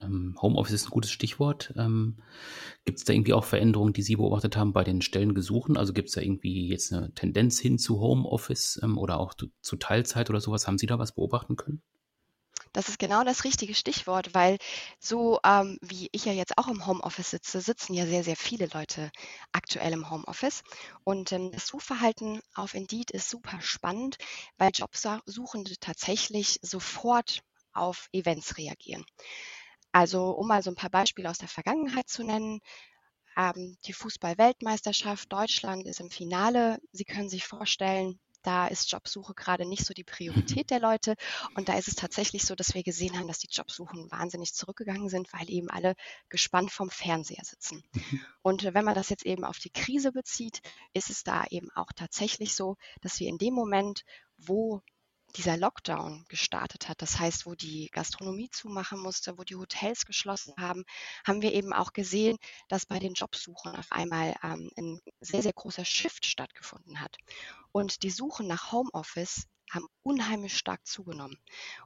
Ähm, 0.01 0.37
Homeoffice 0.41 0.75
ist 0.75 0.87
ein 0.87 0.91
gutes 0.91 1.11
Stichwort. 1.11 1.75
Ähm, 1.77 2.17
gibt 2.85 2.99
es 2.99 3.05
da 3.05 3.13
irgendwie 3.13 3.35
auch 3.35 3.45
Veränderungen, 3.45 3.93
die 3.93 4.03
Sie 4.03 4.17
beobachtet 4.17 4.57
haben 4.57 4.73
bei 4.73 4.85
den 4.85 5.03
Stellengesuchen? 5.03 5.77
Also 5.77 5.93
gibt 5.93 6.09
es 6.09 6.15
da 6.15 6.21
irgendwie 6.21 6.69
jetzt 6.69 6.93
eine 6.93 7.13
Tendenz 7.15 7.59
hin 7.59 7.79
zu 7.79 8.01
Homeoffice 8.01 8.81
ähm, 8.83 8.99
oder 8.99 9.21
auch 9.21 9.35
zu, 9.35 9.49
zu 9.61 9.77
Teilzeit 9.77 10.31
oder 10.31 10.41
sowas? 10.41 10.67
Haben 10.67 10.79
Sie 10.79 10.87
da 10.87 10.99
was 10.99 11.15
beobachten 11.15 11.57
können? 11.57 11.83
Das 12.73 12.89
ist 12.89 12.99
genau 12.99 13.25
das 13.25 13.45
richtige 13.45 13.75
Stichwort, 13.75 14.33
weil 14.33 14.59
so 15.01 15.41
ähm, 15.45 15.79
wie 15.83 16.09
ich 16.13 16.25
ja 16.25 16.33
jetzt 16.33 16.57
auch 16.57 16.69
im 16.69 16.87
Homeoffice 16.87 17.31
sitze, 17.31 17.61
sitzen 17.61 17.95
ja 17.95 18.07
sehr, 18.07 18.23
sehr 18.23 18.37
viele 18.37 18.69
Leute 18.73 19.11
aktuell 19.53 19.93
im 19.93 20.09
Homeoffice. 20.09 20.63
Und 21.03 21.33
ähm, 21.33 21.51
das 21.51 21.67
Suchverhalten 21.67 22.41
auf 22.55 22.75
Indeed 22.75 23.11
ist 23.11 23.29
super 23.29 23.61
spannend, 23.61 24.19
weil 24.57 24.71
Jobsuchende 24.73 25.77
tatsächlich 25.81 26.61
sofort 26.63 27.43
auf 27.73 28.09
Events 28.13 28.57
reagieren. 28.57 29.05
Also 29.93 30.31
um 30.31 30.47
mal 30.47 30.63
so 30.63 30.71
ein 30.71 30.77
paar 30.77 30.91
Beispiele 30.91 31.29
aus 31.29 31.39
der 31.39 31.49
Vergangenheit 31.49 32.09
zu 32.09 32.23
nennen. 32.23 32.61
Ähm, 33.37 33.77
die 33.87 33.93
Fußball-Weltmeisterschaft 33.93 35.33
Deutschland 35.33 35.87
ist 35.87 36.01
im 36.01 36.11
Finale. 36.11 36.81
Sie 36.93 37.05
können 37.05 37.29
sich 37.29 37.47
vorstellen, 37.47 38.21
da 38.43 38.67
ist 38.67 38.91
Jobsuche 38.91 39.35
gerade 39.35 39.67
nicht 39.67 39.85
so 39.85 39.95
die 39.95 40.05
Priorität 40.05 40.71
der 40.71 40.81
Leute. 40.81 41.15
Und 41.55 41.69
da 41.69 41.77
ist 41.77 41.89
es 41.89 41.95
tatsächlich 41.95 42.45
so, 42.45 42.55
dass 42.55 42.75
wir 42.75 42.83
gesehen 42.83 43.19
haben, 43.19 43.29
dass 43.29 43.39
die 43.39 43.49
Jobsuchen 43.51 44.11
wahnsinnig 44.11 44.55
zurückgegangen 44.55 45.09
sind, 45.09 45.33
weil 45.33 45.51
eben 45.51 45.71
alle 45.71 45.95
gespannt 46.29 46.71
vom 46.71 46.91
Fernseher 46.91 47.45
sitzen. 47.45 47.83
Mhm. 47.93 48.21
Und 48.43 48.75
wenn 48.75 48.85
man 48.85 48.95
das 48.95 49.09
jetzt 49.09 49.27
eben 49.27 49.45
auf 49.45 49.59
die 49.59 49.71
Krise 49.71 50.13
bezieht, 50.13 50.61
ist 50.93 51.11
es 51.11 51.23
da 51.23 51.45
eben 51.51 51.71
auch 51.75 51.93
tatsächlich 51.95 52.55
so, 52.55 52.77
dass 53.01 53.21
wir 53.21 53.29
in 53.29 53.39
dem 53.39 53.55
Moment, 53.55 54.05
wo 54.37 54.83
dieser 55.37 55.57
Lockdown 55.57 56.25
gestartet 56.29 56.89
hat, 56.89 57.03
das 57.03 57.19
heißt, 57.19 57.47
wo 57.47 57.55
die 57.55 57.89
Gastronomie 57.93 58.51
zumachen 58.51 58.99
musste, 58.99 59.39
wo 59.39 59.45
die 59.45 59.57
Hotels 59.57 60.05
geschlossen 60.07 60.55
haben, 60.59 60.85
haben 61.27 61.43
wir 61.43 61.53
eben 61.53 61.73
auch 61.73 61.93
gesehen, 61.93 62.39
dass 62.69 62.87
bei 62.87 62.99
den 62.99 63.15
Jobsuchen 63.15 63.75
auf 63.77 63.91
einmal 63.91 64.35
ähm, 64.43 64.71
ein 64.77 65.01
sehr, 65.21 65.43
sehr 65.43 65.53
großer 65.53 65.85
Shift 65.85 66.27
stattgefunden 66.27 67.01
hat. 67.01 67.17
Und 67.73 68.03
die 68.03 68.11
Suchen 68.11 68.47
nach 68.47 68.73
Homeoffice 68.73 69.47
haben 69.71 69.87
unheimlich 70.03 70.57
stark 70.57 70.85
zugenommen. 70.87 71.39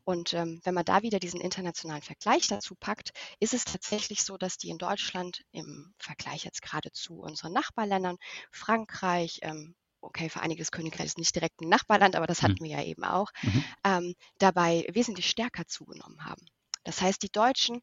Und 0.04 0.32
ähm, 0.32 0.60
wenn 0.64 0.74
man 0.74 0.84
da 0.84 1.02
wieder 1.02 1.18
diesen 1.18 1.40
internationalen 1.40 2.02
Vergleich 2.02 2.48
dazu 2.48 2.74
packt, 2.74 3.12
ist 3.40 3.54
es 3.54 3.64
tatsächlich 3.64 4.24
so, 4.24 4.38
dass 4.38 4.56
die 4.56 4.70
in 4.70 4.78
Deutschland 4.78 5.44
im 5.52 5.94
Vergleich 5.98 6.44
jetzt 6.44 6.62
gerade 6.62 6.90
zu 6.92 7.20
unseren 7.20 7.52
Nachbarländern, 7.52 8.16
Frankreich, 8.50 9.40
ähm, 9.42 9.74
okay, 10.04 10.28
Vereinigtes 10.28 10.70
Königreich 10.70 11.06
ist 11.06 11.18
nicht 11.18 11.34
direkt 11.34 11.60
ein 11.60 11.68
Nachbarland, 11.68 12.16
aber 12.16 12.26
das 12.26 12.42
hatten 12.42 12.56
mhm. 12.60 12.64
wir 12.64 12.78
ja 12.78 12.82
eben 12.82 13.04
auch, 13.04 13.30
mhm. 13.42 13.64
ähm, 13.84 14.14
dabei 14.38 14.86
wesentlich 14.92 15.28
stärker 15.28 15.66
zugenommen 15.66 16.24
haben. 16.24 16.44
Das 16.84 17.00
heißt, 17.00 17.22
die 17.22 17.32
Deutschen, 17.32 17.80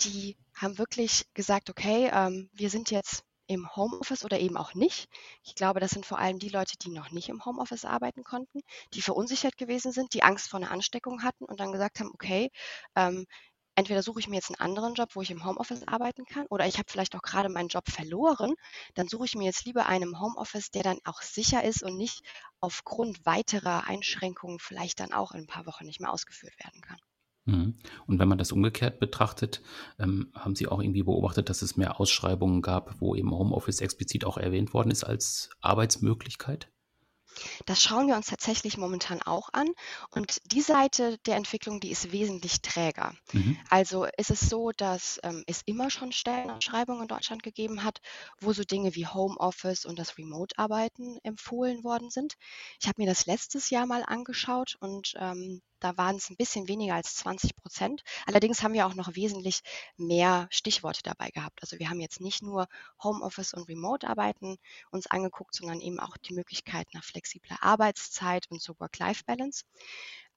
die 0.00 0.36
haben 0.54 0.76
wirklich 0.76 1.24
gesagt, 1.34 1.70
okay, 1.70 2.10
ähm, 2.12 2.50
wir 2.52 2.68
sind 2.68 2.90
jetzt 2.90 3.24
im 3.46 3.74
Homeoffice 3.74 4.24
oder 4.24 4.38
eben 4.38 4.56
auch 4.56 4.74
nicht. 4.74 5.08
Ich 5.42 5.56
glaube, 5.56 5.80
das 5.80 5.90
sind 5.90 6.06
vor 6.06 6.18
allem 6.18 6.38
die 6.38 6.50
Leute, 6.50 6.78
die 6.78 6.90
noch 6.90 7.10
nicht 7.10 7.28
im 7.28 7.44
Homeoffice 7.44 7.84
arbeiten 7.84 8.22
konnten, 8.22 8.60
die 8.94 9.02
verunsichert 9.02 9.56
gewesen 9.56 9.90
sind, 9.90 10.14
die 10.14 10.22
Angst 10.22 10.48
vor 10.48 10.60
einer 10.60 10.70
Ansteckung 10.70 11.24
hatten 11.24 11.44
und 11.44 11.58
dann 11.58 11.72
gesagt 11.72 11.98
haben, 11.98 12.10
okay, 12.14 12.50
ähm, 12.94 13.26
entweder 13.80 14.02
suche 14.02 14.20
ich 14.20 14.28
mir 14.28 14.36
jetzt 14.36 14.50
einen 14.50 14.60
anderen 14.60 14.94
Job, 14.94 15.08
wo 15.14 15.22
ich 15.22 15.30
im 15.30 15.44
Homeoffice 15.44 15.88
arbeiten 15.88 16.26
kann, 16.26 16.46
oder 16.50 16.66
ich 16.66 16.78
habe 16.78 16.90
vielleicht 16.90 17.16
auch 17.16 17.22
gerade 17.22 17.48
meinen 17.48 17.68
Job 17.68 17.88
verloren, 17.88 18.54
dann 18.94 19.08
suche 19.08 19.24
ich 19.24 19.34
mir 19.34 19.44
jetzt 19.44 19.64
lieber 19.64 19.86
einen 19.86 20.10
im 20.10 20.20
Homeoffice, 20.20 20.70
der 20.70 20.82
dann 20.82 20.98
auch 21.04 21.22
sicher 21.22 21.64
ist 21.64 21.82
und 21.82 21.96
nicht 21.96 22.22
aufgrund 22.60 23.24
weiterer 23.24 23.86
Einschränkungen 23.86 24.58
vielleicht 24.58 25.00
dann 25.00 25.12
auch 25.12 25.32
in 25.32 25.40
ein 25.40 25.46
paar 25.46 25.66
Wochen 25.66 25.86
nicht 25.86 26.00
mehr 26.00 26.12
ausgeführt 26.12 26.54
werden 26.62 26.82
kann. 26.82 26.98
Mhm. 27.46 27.76
Und 28.06 28.18
wenn 28.18 28.28
man 28.28 28.36
das 28.36 28.52
umgekehrt 28.52 29.00
betrachtet, 29.00 29.62
ähm, 29.98 30.30
haben 30.34 30.54
Sie 30.54 30.68
auch 30.68 30.82
irgendwie 30.82 31.02
beobachtet, 31.02 31.48
dass 31.48 31.62
es 31.62 31.78
mehr 31.78 31.98
Ausschreibungen 31.98 32.60
gab, 32.60 33.00
wo 33.00 33.14
eben 33.14 33.30
Homeoffice 33.30 33.80
explizit 33.80 34.26
auch 34.26 34.36
erwähnt 34.36 34.74
worden 34.74 34.90
ist 34.90 35.04
als 35.04 35.48
Arbeitsmöglichkeit? 35.62 36.70
Das 37.66 37.82
schauen 37.82 38.06
wir 38.06 38.16
uns 38.16 38.26
tatsächlich 38.26 38.76
momentan 38.76 39.22
auch 39.22 39.48
an. 39.52 39.68
Und 40.10 40.40
die 40.52 40.60
Seite 40.60 41.18
der 41.26 41.36
Entwicklung, 41.36 41.80
die 41.80 41.90
ist 41.90 42.12
wesentlich 42.12 42.62
träger. 42.62 43.14
Mhm. 43.32 43.58
Also 43.68 44.06
ist 44.16 44.30
es 44.30 44.40
so, 44.40 44.70
dass 44.76 45.20
ähm, 45.22 45.44
es 45.46 45.62
immer 45.64 45.90
schon 45.90 46.12
Stellenausschreibungen 46.12 47.02
in 47.02 47.08
Deutschland 47.08 47.42
gegeben 47.42 47.84
hat, 47.84 48.00
wo 48.40 48.52
so 48.52 48.62
Dinge 48.62 48.94
wie 48.94 49.06
Homeoffice 49.06 49.84
und 49.84 49.98
das 49.98 50.18
Remote-Arbeiten 50.18 51.18
empfohlen 51.22 51.84
worden 51.84 52.10
sind. 52.10 52.34
Ich 52.80 52.88
habe 52.88 53.00
mir 53.00 53.08
das 53.08 53.26
letztes 53.26 53.70
Jahr 53.70 53.86
mal 53.86 54.02
angeschaut 54.06 54.76
und 54.80 55.14
ähm, 55.18 55.62
Da 55.80 55.96
waren 55.96 56.16
es 56.16 56.30
ein 56.30 56.36
bisschen 56.36 56.68
weniger 56.68 56.94
als 56.94 57.16
20 57.16 57.56
Prozent. 57.56 58.02
Allerdings 58.26 58.62
haben 58.62 58.74
wir 58.74 58.86
auch 58.86 58.94
noch 58.94 59.14
wesentlich 59.16 59.62
mehr 59.96 60.46
Stichworte 60.50 61.02
dabei 61.02 61.30
gehabt. 61.30 61.60
Also 61.62 61.78
wir 61.78 61.90
haben 61.90 62.00
jetzt 62.00 62.20
nicht 62.20 62.42
nur 62.42 62.68
Homeoffice 63.02 63.54
und 63.54 63.68
Remote-Arbeiten 63.68 64.58
uns 64.90 65.06
angeguckt, 65.06 65.54
sondern 65.54 65.80
eben 65.80 65.98
auch 65.98 66.16
die 66.18 66.34
Möglichkeit 66.34 66.86
nach 66.92 67.04
flexibler 67.04 67.62
Arbeitszeit 67.62 68.46
und 68.50 68.60
zur 68.60 68.78
Work-Life-Balance. 68.78 69.64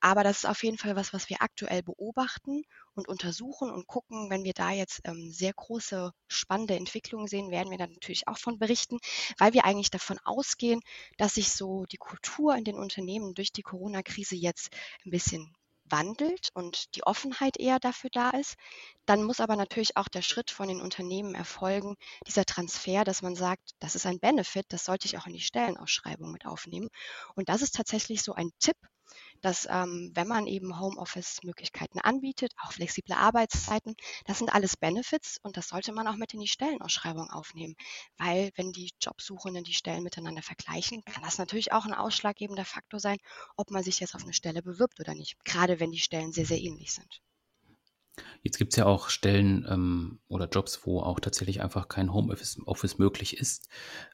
Aber 0.03 0.23
das 0.25 0.39
ist 0.39 0.45
auf 0.45 0.63
jeden 0.63 0.77
Fall 0.77 0.97
was, 0.97 1.13
was 1.13 1.29
wir 1.29 1.41
aktuell 1.41 1.81
beobachten 1.81 2.63
und 2.93 3.07
untersuchen 3.07 3.71
und 3.71 3.87
gucken. 3.87 4.29
Wenn 4.29 4.43
wir 4.43 4.51
da 4.51 4.71
jetzt 4.71 4.99
ähm, 5.05 5.31
sehr 5.31 5.53
große, 5.53 6.11
spannende 6.27 6.75
Entwicklungen 6.75 7.27
sehen, 7.27 7.51
werden 7.51 7.71
wir 7.71 7.77
dann 7.77 7.93
natürlich 7.93 8.27
auch 8.27 8.37
von 8.37 8.59
berichten, 8.59 8.99
weil 9.37 9.53
wir 9.53 9.63
eigentlich 9.63 9.91
davon 9.91 10.19
ausgehen, 10.25 10.81
dass 11.17 11.35
sich 11.35 11.53
so 11.53 11.85
die 11.85 11.97
Kultur 11.97 12.53
in 12.57 12.65
den 12.65 12.75
Unternehmen 12.75 13.33
durch 13.33 13.53
die 13.53 13.61
Corona-Krise 13.61 14.35
jetzt 14.35 14.75
ein 15.05 15.11
bisschen 15.11 15.55
wandelt 15.85 16.49
und 16.53 16.95
die 16.95 17.03
Offenheit 17.05 17.57
eher 17.57 17.79
dafür 17.79 18.09
da 18.11 18.31
ist. 18.31 18.55
Dann 19.05 19.23
muss 19.23 19.39
aber 19.39 19.55
natürlich 19.55 19.95
auch 19.95 20.09
der 20.09 20.21
Schritt 20.21 20.51
von 20.51 20.67
den 20.67 20.81
Unternehmen 20.81 21.33
erfolgen, 21.33 21.95
dieser 22.27 22.43
Transfer, 22.43 23.05
dass 23.05 23.21
man 23.21 23.35
sagt, 23.35 23.71
das 23.79 23.95
ist 23.95 24.05
ein 24.05 24.19
Benefit, 24.19 24.65
das 24.67 24.83
sollte 24.83 25.05
ich 25.05 25.17
auch 25.17 25.27
in 25.27 25.33
die 25.33 25.39
Stellenausschreibung 25.39 26.29
mit 26.29 26.45
aufnehmen. 26.45 26.89
Und 27.35 27.47
das 27.47 27.61
ist 27.61 27.75
tatsächlich 27.75 28.21
so 28.21 28.33
ein 28.33 28.51
Tipp, 28.59 28.75
dass 29.43 29.67
ähm, 29.69 30.11
wenn 30.15 30.27
man 30.27 30.47
eben 30.47 30.79
Homeoffice-Möglichkeiten 30.79 31.99
anbietet, 31.99 32.53
auch 32.63 32.71
flexible 32.71 33.13
Arbeitszeiten, 33.15 33.95
das 34.25 34.39
sind 34.39 34.53
alles 34.53 34.77
Benefits 34.77 35.37
und 35.43 35.57
das 35.57 35.67
sollte 35.67 35.91
man 35.91 36.07
auch 36.07 36.15
mit 36.15 36.33
in 36.33 36.39
die 36.39 36.47
Stellenausschreibung 36.47 37.29
aufnehmen. 37.29 37.75
Weil 38.17 38.51
wenn 38.55 38.71
die 38.71 38.91
Jobsuchenden 38.99 39.63
die 39.63 39.73
Stellen 39.73 40.03
miteinander 40.03 40.41
vergleichen, 40.41 41.03
kann 41.03 41.23
das 41.23 41.37
natürlich 41.37 41.73
auch 41.73 41.85
ein 41.85 41.93
ausschlaggebender 41.93 42.65
Faktor 42.65 42.99
sein, 42.99 43.17
ob 43.57 43.69
man 43.69 43.83
sich 43.83 43.99
jetzt 43.99 44.15
auf 44.15 44.23
eine 44.23 44.33
Stelle 44.33 44.63
bewirbt 44.63 44.99
oder 44.99 45.13
nicht, 45.13 45.43
gerade 45.43 45.79
wenn 45.79 45.91
die 45.91 45.99
Stellen 45.99 46.31
sehr, 46.31 46.45
sehr 46.45 46.61
ähnlich 46.61 46.93
sind. 46.93 47.21
Jetzt 48.43 48.57
gibt 48.57 48.73
es 48.73 48.77
ja 48.77 48.85
auch 48.85 49.09
Stellen 49.09 49.65
ähm, 49.69 50.19
oder 50.27 50.47
Jobs, 50.47 50.85
wo 50.85 51.01
auch 51.01 51.19
tatsächlich 51.19 51.61
einfach 51.61 51.87
kein 51.87 52.13
Homeoffice 52.13 52.59
Office 52.65 52.97
möglich 52.97 53.37
ist. 53.37 53.69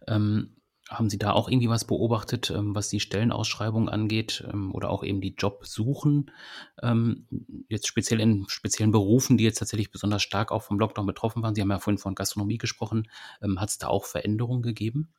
Ähm, 0.07 0.58
haben 0.89 1.09
Sie 1.09 1.17
da 1.17 1.33
auch 1.33 1.47
irgendwie 1.47 1.69
was 1.69 1.85
beobachtet, 1.85 2.49
ähm, 2.49 2.73
was 2.75 2.89
die 2.89 2.99
Stellenausschreibung 2.99 3.89
angeht 3.89 4.43
ähm, 4.51 4.73
oder 4.73 4.89
auch 4.89 5.03
eben 5.03 5.21
die 5.21 5.35
Jobsuchen? 5.37 6.31
Ähm, 6.81 7.27
jetzt 7.69 7.87
speziell 7.87 8.19
in 8.19 8.45
speziellen 8.49 8.91
Berufen, 8.91 9.37
die 9.37 9.43
jetzt 9.43 9.59
tatsächlich 9.59 9.91
besonders 9.91 10.23
stark 10.23 10.51
auch 10.51 10.63
vom 10.63 10.79
Lockdown 10.79 11.05
betroffen 11.05 11.43
waren. 11.43 11.55
Sie 11.55 11.61
haben 11.61 11.69
ja 11.69 11.79
vorhin 11.79 11.99
von 11.99 12.15
Gastronomie 12.15 12.57
gesprochen. 12.57 13.09
Hat 13.57 13.69
es 13.69 13.77
da 13.77 13.87
auch 13.87 14.05
Veränderungen 14.05 14.63
gegeben? 14.63 15.13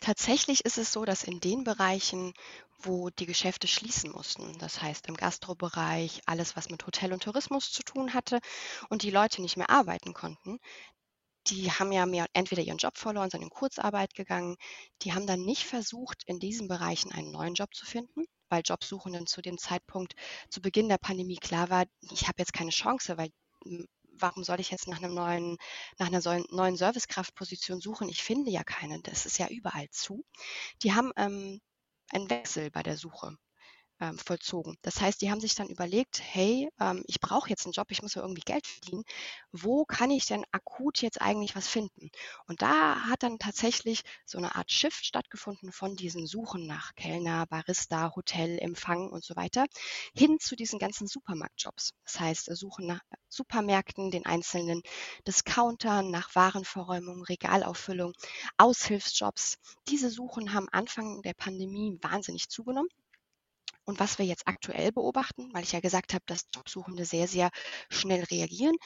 Tatsächlich 0.00 0.64
ist 0.64 0.78
es 0.78 0.92
so, 0.92 1.04
dass 1.04 1.24
in 1.24 1.40
den 1.40 1.64
Bereichen, 1.64 2.34
wo 2.78 3.08
die 3.08 3.26
Geschäfte 3.26 3.66
schließen 3.66 4.10
mussten, 4.10 4.58
das 4.58 4.82
heißt 4.82 5.06
im 5.06 5.16
Gastrobereich, 5.16 6.20
alles, 6.26 6.56
was 6.56 6.68
mit 6.68 6.86
Hotel 6.86 7.12
und 7.12 7.22
Tourismus 7.22 7.72
zu 7.72 7.82
tun 7.82 8.12
hatte 8.12 8.40
und 8.90 9.02
die 9.02 9.10
Leute 9.10 9.40
nicht 9.40 9.56
mehr 9.56 9.70
arbeiten 9.70 10.12
konnten, 10.12 10.58
die 11.46 11.70
haben 11.70 11.92
ja 11.92 12.06
mehr 12.06 12.26
entweder 12.32 12.62
ihren 12.62 12.78
Job 12.78 12.96
verloren, 12.96 13.30
sind 13.30 13.42
in 13.42 13.50
Kurzarbeit 13.50 14.14
gegangen. 14.14 14.56
Die 15.02 15.12
haben 15.12 15.26
dann 15.26 15.42
nicht 15.42 15.64
versucht, 15.64 16.22
in 16.26 16.38
diesen 16.40 16.68
Bereichen 16.68 17.12
einen 17.12 17.32
neuen 17.32 17.54
Job 17.54 17.74
zu 17.74 17.86
finden, 17.86 18.24
weil 18.48 18.62
Jobsuchenden 18.64 19.26
zu 19.26 19.42
dem 19.42 19.58
Zeitpunkt 19.58 20.14
zu 20.48 20.60
Beginn 20.60 20.88
der 20.88 20.98
Pandemie 20.98 21.36
klar 21.36 21.70
war, 21.70 21.84
ich 22.10 22.22
habe 22.22 22.36
jetzt 22.38 22.52
keine 22.52 22.70
Chance, 22.70 23.18
weil 23.18 23.30
hm, 23.64 23.86
warum 24.18 24.44
soll 24.44 24.60
ich 24.60 24.70
jetzt 24.70 24.88
nach 24.88 24.98
einem 24.98 25.14
neuen, 25.14 25.58
nach 25.98 26.06
einer 26.06 26.20
neuen 26.50 26.76
Servicekraftposition 26.76 27.80
suchen? 27.80 28.08
Ich 28.08 28.22
finde 28.22 28.50
ja 28.50 28.64
keine. 28.64 29.00
Das 29.02 29.26
ist 29.26 29.38
ja 29.38 29.48
überall 29.48 29.88
zu. 29.90 30.24
Die 30.82 30.92
haben 30.94 31.12
ähm, 31.16 31.60
einen 32.10 32.30
Wechsel 32.30 32.70
bei 32.70 32.82
der 32.82 32.96
Suche 32.96 33.36
ähm, 34.04 34.18
vollzogen. 34.18 34.76
Das 34.82 35.00
heißt, 35.00 35.22
die 35.22 35.30
haben 35.30 35.40
sich 35.40 35.54
dann 35.54 35.68
überlegt, 35.68 36.20
hey, 36.22 36.68
ähm, 36.80 37.02
ich 37.06 37.20
brauche 37.20 37.48
jetzt 37.48 37.64
einen 37.64 37.72
Job, 37.72 37.90
ich 37.90 38.02
muss 38.02 38.14
ja 38.14 38.22
irgendwie 38.22 38.42
Geld 38.42 38.66
verdienen. 38.66 39.04
Wo 39.52 39.84
kann 39.84 40.10
ich 40.10 40.26
denn 40.26 40.44
akut 40.52 41.00
jetzt 41.00 41.20
eigentlich 41.22 41.56
was 41.56 41.68
finden? 41.68 42.10
Und 42.46 42.60
da 42.62 43.08
hat 43.08 43.22
dann 43.22 43.38
tatsächlich 43.38 44.02
so 44.26 44.38
eine 44.38 44.54
Art 44.56 44.70
Shift 44.70 45.06
stattgefunden 45.06 45.72
von 45.72 45.96
diesen 45.96 46.26
Suchen 46.26 46.66
nach 46.66 46.94
Kellner, 46.96 47.46
Barista, 47.46 48.14
Hotel, 48.14 48.58
Empfang 48.58 49.08
und 49.10 49.24
so 49.24 49.36
weiter 49.36 49.64
hin 50.14 50.38
zu 50.38 50.56
diesen 50.56 50.78
ganzen 50.78 51.06
Supermarktjobs. 51.06 51.92
Das 52.04 52.20
heißt, 52.20 52.48
äh, 52.50 52.56
Suchen 52.56 52.86
nach 52.86 53.00
Supermärkten, 53.28 54.10
den 54.10 54.26
einzelnen 54.26 54.82
Discountern, 55.26 56.10
nach 56.10 56.34
Warenverräumung, 56.34 57.24
Regalauffüllung, 57.24 58.12
Aushilfsjobs. 58.58 59.56
Diese 59.88 60.10
Suchen 60.10 60.52
haben 60.52 60.68
Anfang 60.70 61.22
der 61.22 61.34
Pandemie 61.34 61.98
wahnsinnig 62.02 62.48
zugenommen. 62.48 62.88
Und 63.84 64.00
was 64.00 64.18
wir 64.18 64.24
jetzt 64.24 64.46
aktuell 64.46 64.92
beobachten, 64.92 65.52
weil 65.52 65.62
ich 65.62 65.72
ja 65.72 65.80
gesagt 65.80 66.14
habe, 66.14 66.24
dass 66.26 66.46
Jobsuchende 66.54 67.04
sehr, 67.04 67.28
sehr 67.28 67.50
schnell 67.90 68.24
reagieren. 68.24 68.76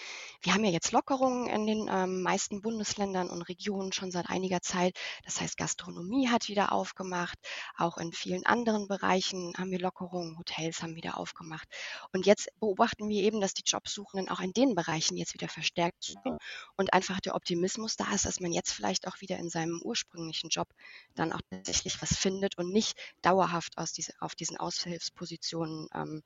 Wir 0.41 0.55
haben 0.55 0.65
ja 0.65 0.71
jetzt 0.71 0.91
Lockerungen 0.91 1.47
in 1.47 1.67
den 1.67 1.89
ähm, 1.89 2.23
meisten 2.23 2.63
Bundesländern 2.63 3.31
und 3.31 3.43
Regionen 3.43 3.93
schon 3.93 4.11
seit 4.11 4.29
einiger 4.29 4.61
Zeit. 4.61 4.99
Das 5.25 5.41
heißt, 5.41 5.57
Gastronomie 5.57 6.29
hat 6.29 6.49
wieder 6.49 6.73
aufgemacht. 6.73 7.39
Auch 7.77 7.97
in 7.99 8.13
vielen 8.13 8.45
anderen 8.45 8.89
Bereichen 8.89 9.55
haben 9.57 9.71
wir 9.71 9.79
Lockerungen. 9.79 10.37
Hotels 10.37 10.83
haben 10.83 10.97
wieder 10.97 11.17
aufgemacht. 11.17 11.69
Und 12.13 12.27
jetzt 12.27 12.49
beobachten 12.59 13.09
wir 13.09 13.23
eben, 13.23 13.41
dass 13.41 13.55
die 13.55 13.63
Jobsuchenden 13.65 14.29
auch 14.29 14.41
in 14.41 14.53
den 14.53 14.75
Bereichen 14.75 15.17
jetzt 15.17 15.35
wieder 15.35 15.49
verstärkt 15.49 16.03
suchen 16.03 16.39
und 16.77 16.93
einfach 16.93 17.21
der 17.21 17.37
Optimismus 17.37 17.97
da 17.97 18.13
ist, 18.13 18.25
dass 18.25 18.41
man 18.41 18.53
jetzt 18.53 18.73
vielleicht 18.73 19.07
auch 19.07 19.21
wieder 19.21 19.37
in 19.39 19.49
seinem 19.49 19.81
ursprünglichen 19.83 20.51
Job 20.51 20.69
dann 21.15 21.33
auch 21.33 21.41
tatsächlich 21.51 22.03
was 22.03 22.17
findet 22.17 22.59
und 22.59 22.73
nicht 22.73 22.99
dauerhaft 23.23 23.79
aus 23.79 23.93
diese, 23.93 24.13
auf 24.21 24.35
diesen 24.35 24.57
Ausfällen 24.57 24.88
Hilfspositionen 24.89 25.89
ähm, 25.95 26.23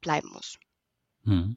bleiben 0.00 0.28
muss. 0.32 0.58
Hm. 1.24 1.56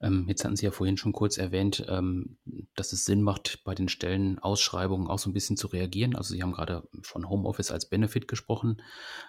Ähm, 0.00 0.26
jetzt 0.28 0.44
hatten 0.44 0.56
Sie 0.56 0.66
ja 0.66 0.70
vorhin 0.70 0.96
schon 0.96 1.12
kurz 1.12 1.38
erwähnt, 1.38 1.84
ähm, 1.88 2.36
dass 2.74 2.92
es 2.92 3.04
Sinn 3.04 3.22
macht, 3.22 3.62
bei 3.64 3.74
den 3.74 3.88
Stellenausschreibungen 3.88 5.08
auch 5.08 5.18
so 5.18 5.30
ein 5.30 5.32
bisschen 5.32 5.56
zu 5.56 5.68
reagieren. 5.68 6.14
Also 6.16 6.34
Sie 6.34 6.42
haben 6.42 6.52
gerade 6.52 6.88
von 7.02 7.28
Homeoffice 7.28 7.70
als 7.70 7.88
Benefit 7.88 8.28
gesprochen. 8.28 8.82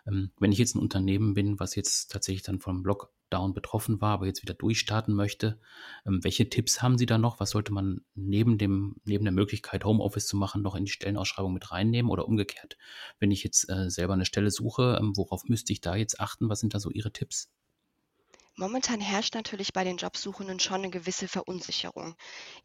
Ähm, 0.06 0.32
wenn 0.40 0.52
ich 0.52 0.58
jetzt 0.58 0.76
ein 0.76 0.82
Unternehmen 0.82 1.34
bin, 1.34 1.60
was 1.60 1.76
jetzt 1.76 2.12
tatsächlich 2.12 2.44
dann 2.44 2.60
vom 2.60 2.84
Lockdown 2.84 3.54
betroffen 3.54 4.02
war, 4.02 4.14
aber 4.14 4.26
jetzt 4.26 4.42
wieder 4.42 4.54
durchstarten 4.54 5.14
möchte, 5.14 5.60
ähm, 6.06 6.20
welche 6.24 6.50
Tipps 6.50 6.82
haben 6.82 6.98
Sie 6.98 7.06
da 7.06 7.18
noch? 7.18 7.40
Was 7.40 7.52
sollte 7.52 7.72
man 7.72 8.02
neben, 8.16 8.58
dem, 8.58 8.98
neben 9.06 9.24
der 9.24 9.34
Möglichkeit, 9.34 9.86
Homeoffice 9.86 10.28
zu 10.28 10.38
machen, 10.38 10.62
noch 10.62 10.76
in 10.76 10.86
die 10.86 10.92
Stellenausschreibung 10.92 11.54
mit 11.54 11.72
reinnehmen 11.72 12.12
oder 12.12 12.28
umgekehrt? 12.28 12.78
Wenn 13.20 13.32
ich 13.32 13.44
jetzt 13.44 13.70
äh, 13.70 13.90
selber 13.90 14.14
eine 14.14 14.26
Stelle 14.26 14.52
suche, 14.52 14.98
ähm, 15.00 15.16
worauf 15.16 15.46
müsste 15.46 15.74
ich 15.74 15.82
da 15.82 15.96
jetzt 15.96 16.20
achten? 16.20 16.50
Was 16.50 16.60
sind 16.60 16.74
da 16.74 16.80
so 16.80 16.90
Ihre 16.90 17.12
Tipps? 17.12 17.50
Momentan 18.60 19.00
herrscht 19.00 19.36
natürlich 19.36 19.72
bei 19.72 19.84
den 19.84 19.98
Jobsuchenden 19.98 20.60
schon 20.60 20.78
eine 20.78 20.90
gewisse 20.90 21.28
Verunsicherung. 21.28 22.16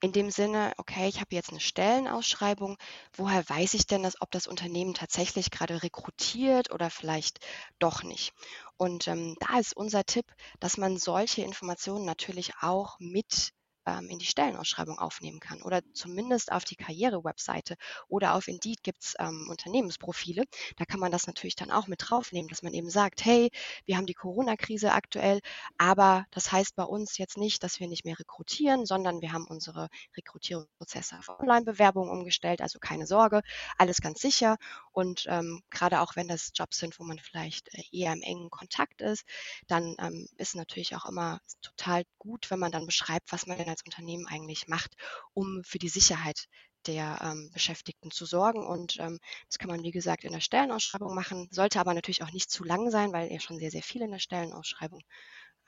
In 0.00 0.12
dem 0.12 0.30
Sinne, 0.30 0.72
okay, 0.78 1.06
ich 1.06 1.20
habe 1.20 1.34
jetzt 1.34 1.50
eine 1.50 1.60
Stellenausschreibung, 1.60 2.78
woher 3.12 3.46
weiß 3.46 3.74
ich 3.74 3.86
denn, 3.86 4.02
dass, 4.02 4.18
ob 4.22 4.30
das 4.30 4.46
Unternehmen 4.46 4.94
tatsächlich 4.94 5.50
gerade 5.50 5.82
rekrutiert 5.82 6.72
oder 6.72 6.88
vielleicht 6.88 7.40
doch 7.78 8.04
nicht? 8.04 8.32
Und 8.78 9.06
ähm, 9.06 9.36
da 9.40 9.58
ist 9.58 9.76
unser 9.76 10.04
Tipp, 10.04 10.24
dass 10.60 10.78
man 10.78 10.96
solche 10.96 11.42
Informationen 11.42 12.06
natürlich 12.06 12.54
auch 12.62 12.98
mit 12.98 13.52
ähm, 13.86 14.08
in 14.08 14.18
die 14.18 14.26
Stellenausschreibung 14.26 14.98
aufnehmen 14.98 15.40
kann 15.40 15.62
oder 15.62 15.80
zumindest 15.92 16.52
auf 16.52 16.64
die 16.64 16.76
Karriere-Webseite 16.76 17.76
oder 18.08 18.34
auf 18.34 18.48
Indeed 18.48 18.82
gibt 18.82 19.02
es 19.02 19.14
ähm, 19.18 19.48
Unternehmensprofile. 19.50 20.44
Da 20.76 20.84
kann 20.84 21.00
man 21.00 21.12
das 21.12 21.26
natürlich 21.26 21.56
dann 21.56 21.70
auch 21.70 21.86
mit 21.86 22.02
draufnehmen, 22.02 22.48
dass 22.48 22.62
man 22.62 22.74
eben 22.74 22.90
sagt, 22.90 23.24
hey, 23.24 23.50
wir 23.84 23.96
haben 23.96 24.06
die 24.06 24.14
Corona-Krise 24.14 24.92
aktuell, 24.92 25.40
aber 25.78 26.26
das 26.30 26.52
heißt 26.52 26.76
bei 26.76 26.84
uns 26.84 27.18
jetzt 27.18 27.36
nicht, 27.36 27.62
dass 27.62 27.80
wir 27.80 27.88
nicht 27.88 28.04
mehr 28.04 28.18
rekrutieren, 28.18 28.86
sondern 28.86 29.20
wir 29.20 29.32
haben 29.32 29.46
unsere 29.46 29.88
Rekrutierungsprozesse 30.16 31.18
auf 31.18 31.28
Online-Bewerbungen 31.40 32.10
umgestellt, 32.10 32.60
also 32.60 32.78
keine 32.78 33.06
Sorge, 33.06 33.42
alles 33.78 34.00
ganz 34.00 34.20
sicher 34.20 34.56
und 34.92 35.26
ähm, 35.28 35.62
gerade 35.70 36.00
auch 36.00 36.16
wenn 36.16 36.28
das 36.28 36.52
Jobs 36.54 36.78
sind, 36.78 36.98
wo 36.98 37.04
man 37.04 37.18
vielleicht 37.18 37.72
äh, 37.74 37.82
eher 37.92 38.12
im 38.12 38.22
engen 38.22 38.50
Kontakt 38.50 39.00
ist, 39.00 39.24
dann 39.66 39.96
ähm, 39.98 40.28
ist 40.36 40.54
natürlich 40.54 40.94
auch 40.96 41.06
immer 41.06 41.40
total 41.62 42.04
gut, 42.18 42.50
wenn 42.50 42.58
man 42.58 42.72
dann 42.72 42.86
beschreibt, 42.86 43.32
was 43.32 43.46
man 43.46 43.58
denn 43.58 43.68
als 43.72 43.84
Unternehmen 43.84 44.26
eigentlich 44.26 44.68
macht, 44.68 44.94
um 45.34 45.62
für 45.64 45.78
die 45.78 45.88
Sicherheit 45.88 46.46
der 46.86 47.20
ähm, 47.22 47.50
Beschäftigten 47.52 48.10
zu 48.10 48.26
sorgen. 48.26 48.66
Und 48.66 48.98
ähm, 48.98 49.18
das 49.48 49.58
kann 49.58 49.70
man, 49.70 49.82
wie 49.82 49.90
gesagt, 49.90 50.24
in 50.24 50.32
der 50.32 50.40
Stellenausschreibung 50.40 51.14
machen, 51.14 51.48
sollte 51.50 51.80
aber 51.80 51.94
natürlich 51.94 52.22
auch 52.22 52.32
nicht 52.32 52.50
zu 52.50 52.64
lang 52.64 52.90
sein, 52.90 53.12
weil 53.12 53.30
ja 53.30 53.40
schon 53.40 53.58
sehr, 53.58 53.70
sehr 53.70 53.82
viel 53.82 54.02
in 54.02 54.10
der 54.10 54.18
Stellenausschreibung 54.18 55.02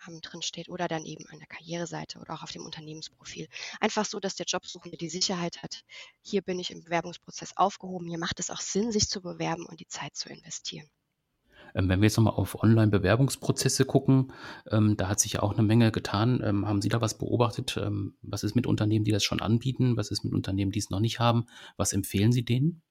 ähm, 0.08 0.20
drin 0.20 0.42
steht 0.42 0.68
oder 0.68 0.88
dann 0.88 1.04
eben 1.04 1.26
an 1.28 1.38
der 1.38 1.48
Karriereseite 1.48 2.18
oder 2.18 2.34
auch 2.34 2.42
auf 2.42 2.52
dem 2.52 2.64
Unternehmensprofil. 2.64 3.48
Einfach 3.80 4.04
so, 4.04 4.20
dass 4.20 4.34
der 4.34 4.46
Jobsuchende 4.46 4.96
die 4.96 5.08
Sicherheit 5.08 5.62
hat, 5.62 5.82
hier 6.22 6.42
bin 6.42 6.58
ich 6.58 6.70
im 6.70 6.84
Bewerbungsprozess 6.84 7.56
aufgehoben, 7.56 8.08
hier 8.08 8.18
macht 8.18 8.40
es 8.40 8.50
auch 8.50 8.60
Sinn, 8.60 8.92
sich 8.92 9.08
zu 9.08 9.20
bewerben 9.20 9.66
und 9.66 9.80
die 9.80 9.88
Zeit 9.88 10.16
zu 10.16 10.28
investieren. 10.28 10.88
Ähm, 11.74 11.88
wenn 11.88 12.00
wir 12.00 12.06
jetzt 12.06 12.16
nochmal 12.16 12.34
auf 12.34 12.62
Online-Bewerbungsprozesse 12.62 13.84
gucken, 13.84 14.32
ähm, 14.70 14.96
da 14.96 15.08
hat 15.08 15.20
sich 15.20 15.34
ja 15.34 15.42
auch 15.42 15.52
eine 15.52 15.62
Menge 15.62 15.90
getan. 15.92 16.40
Ähm, 16.44 16.66
haben 16.66 16.80
Sie 16.80 16.88
da 16.88 17.00
was 17.00 17.18
beobachtet? 17.18 17.76
Ähm, 17.82 18.16
was 18.22 18.44
ist 18.44 18.54
mit 18.54 18.66
Unternehmen, 18.66 19.04
die 19.04 19.12
das 19.12 19.24
schon 19.24 19.40
anbieten? 19.40 19.96
Was 19.96 20.10
ist 20.10 20.24
mit 20.24 20.32
Unternehmen, 20.32 20.70
die 20.70 20.78
es 20.78 20.90
noch 20.90 21.00
nicht 21.00 21.18
haben? 21.18 21.46
Was 21.76 21.92
empfehlen 21.92 22.32
Sie 22.32 22.44
denen? 22.44 22.82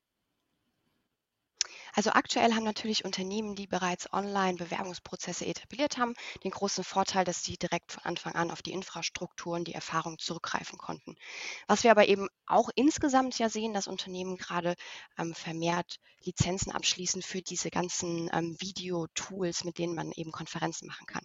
Also 1.94 2.12
aktuell 2.12 2.54
haben 2.54 2.64
natürlich 2.64 3.06
Unternehmen, 3.06 3.56
die 3.56 3.68
bereits 3.68 4.12
online 4.12 4.58
Bewerbungsprozesse 4.58 5.46
etabliert 5.46 5.98
haben, 5.98 6.16
den 6.44 6.52
großen 6.52 6.84
Vorteil, 6.84 7.24
dass 7.24 7.44
sie 7.44 7.58
direkt 7.58 7.92
von 7.92 8.04
Anfang 8.04 8.34
an 8.34 8.52
auf 8.52 8.62
die 8.62 8.72
Infrastruktur 8.72 9.56
und 9.56 9.68
die 9.68 9.74
Erfahrung 9.74 10.18
zurückgreifen 10.18 10.78
konnten. 10.78 11.16
Was 11.68 11.84
wir 11.84 11.92
aber 11.92 12.08
eben 12.08 12.28
auch 12.48 12.70
insgesamt 12.76 13.38
ja 13.38 13.50
sehen, 13.50 13.74
dass 13.74 13.88
Unternehmen 13.88 14.38
gerade 14.38 14.76
ähm, 15.18 15.34
vermehrt 15.36 16.00
Lizenzen 16.24 16.72
abschließen 16.72 17.22
für 17.22 17.42
diese 17.42 17.70
ganzen 17.70 18.30
ähm, 18.34 18.58
Video-Tools, 18.60 19.64
mit 19.64 19.78
denen 19.78 19.96
man 19.96 20.12
eben 20.14 20.32
Konferenzen 20.32 20.88
machen 20.88 21.06
kann. 21.06 21.24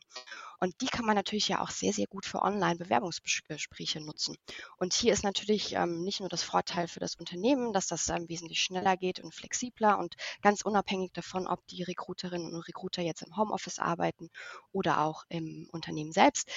Und 0.60 0.80
die 0.80 0.86
kann 0.86 1.04
man 1.04 1.14
natürlich 1.14 1.48
ja 1.48 1.60
auch 1.60 1.70
sehr, 1.70 1.92
sehr 1.92 2.06
gut 2.06 2.26
für 2.26 2.42
Online-Bewerbungsgespräche 2.42 4.00
nutzen. 4.00 4.36
Und 4.78 4.92
hier 4.92 5.12
ist 5.12 5.24
natürlich 5.24 5.74
ähm, 5.74 6.02
nicht 6.02 6.20
nur 6.20 6.28
das 6.28 6.42
Vorteil 6.42 6.88
für 6.88 7.00
das 7.00 7.14
Unternehmen, 7.14 7.72
dass 7.72 7.86
das 7.86 8.08
ähm, 8.08 8.28
wesentlich 8.28 8.60
schneller 8.60 8.96
geht 8.96 9.20
und 9.20 9.34
flexibler 9.34 9.98
und 9.98 10.16
ganz 10.42 10.62
unabhängig 10.62 11.12
davon, 11.12 11.46
ob 11.46 11.66
die 11.68 11.82
Recruiterinnen 11.82 12.54
und 12.54 12.68
Recruiter 12.68 13.02
jetzt 13.02 13.22
im 13.22 13.36
Homeoffice 13.36 13.78
arbeiten 13.78 14.30
oder 14.72 15.00
auch 15.00 15.24
im 15.28 15.68
Unternehmen 15.72 16.12
selbst 16.12 16.50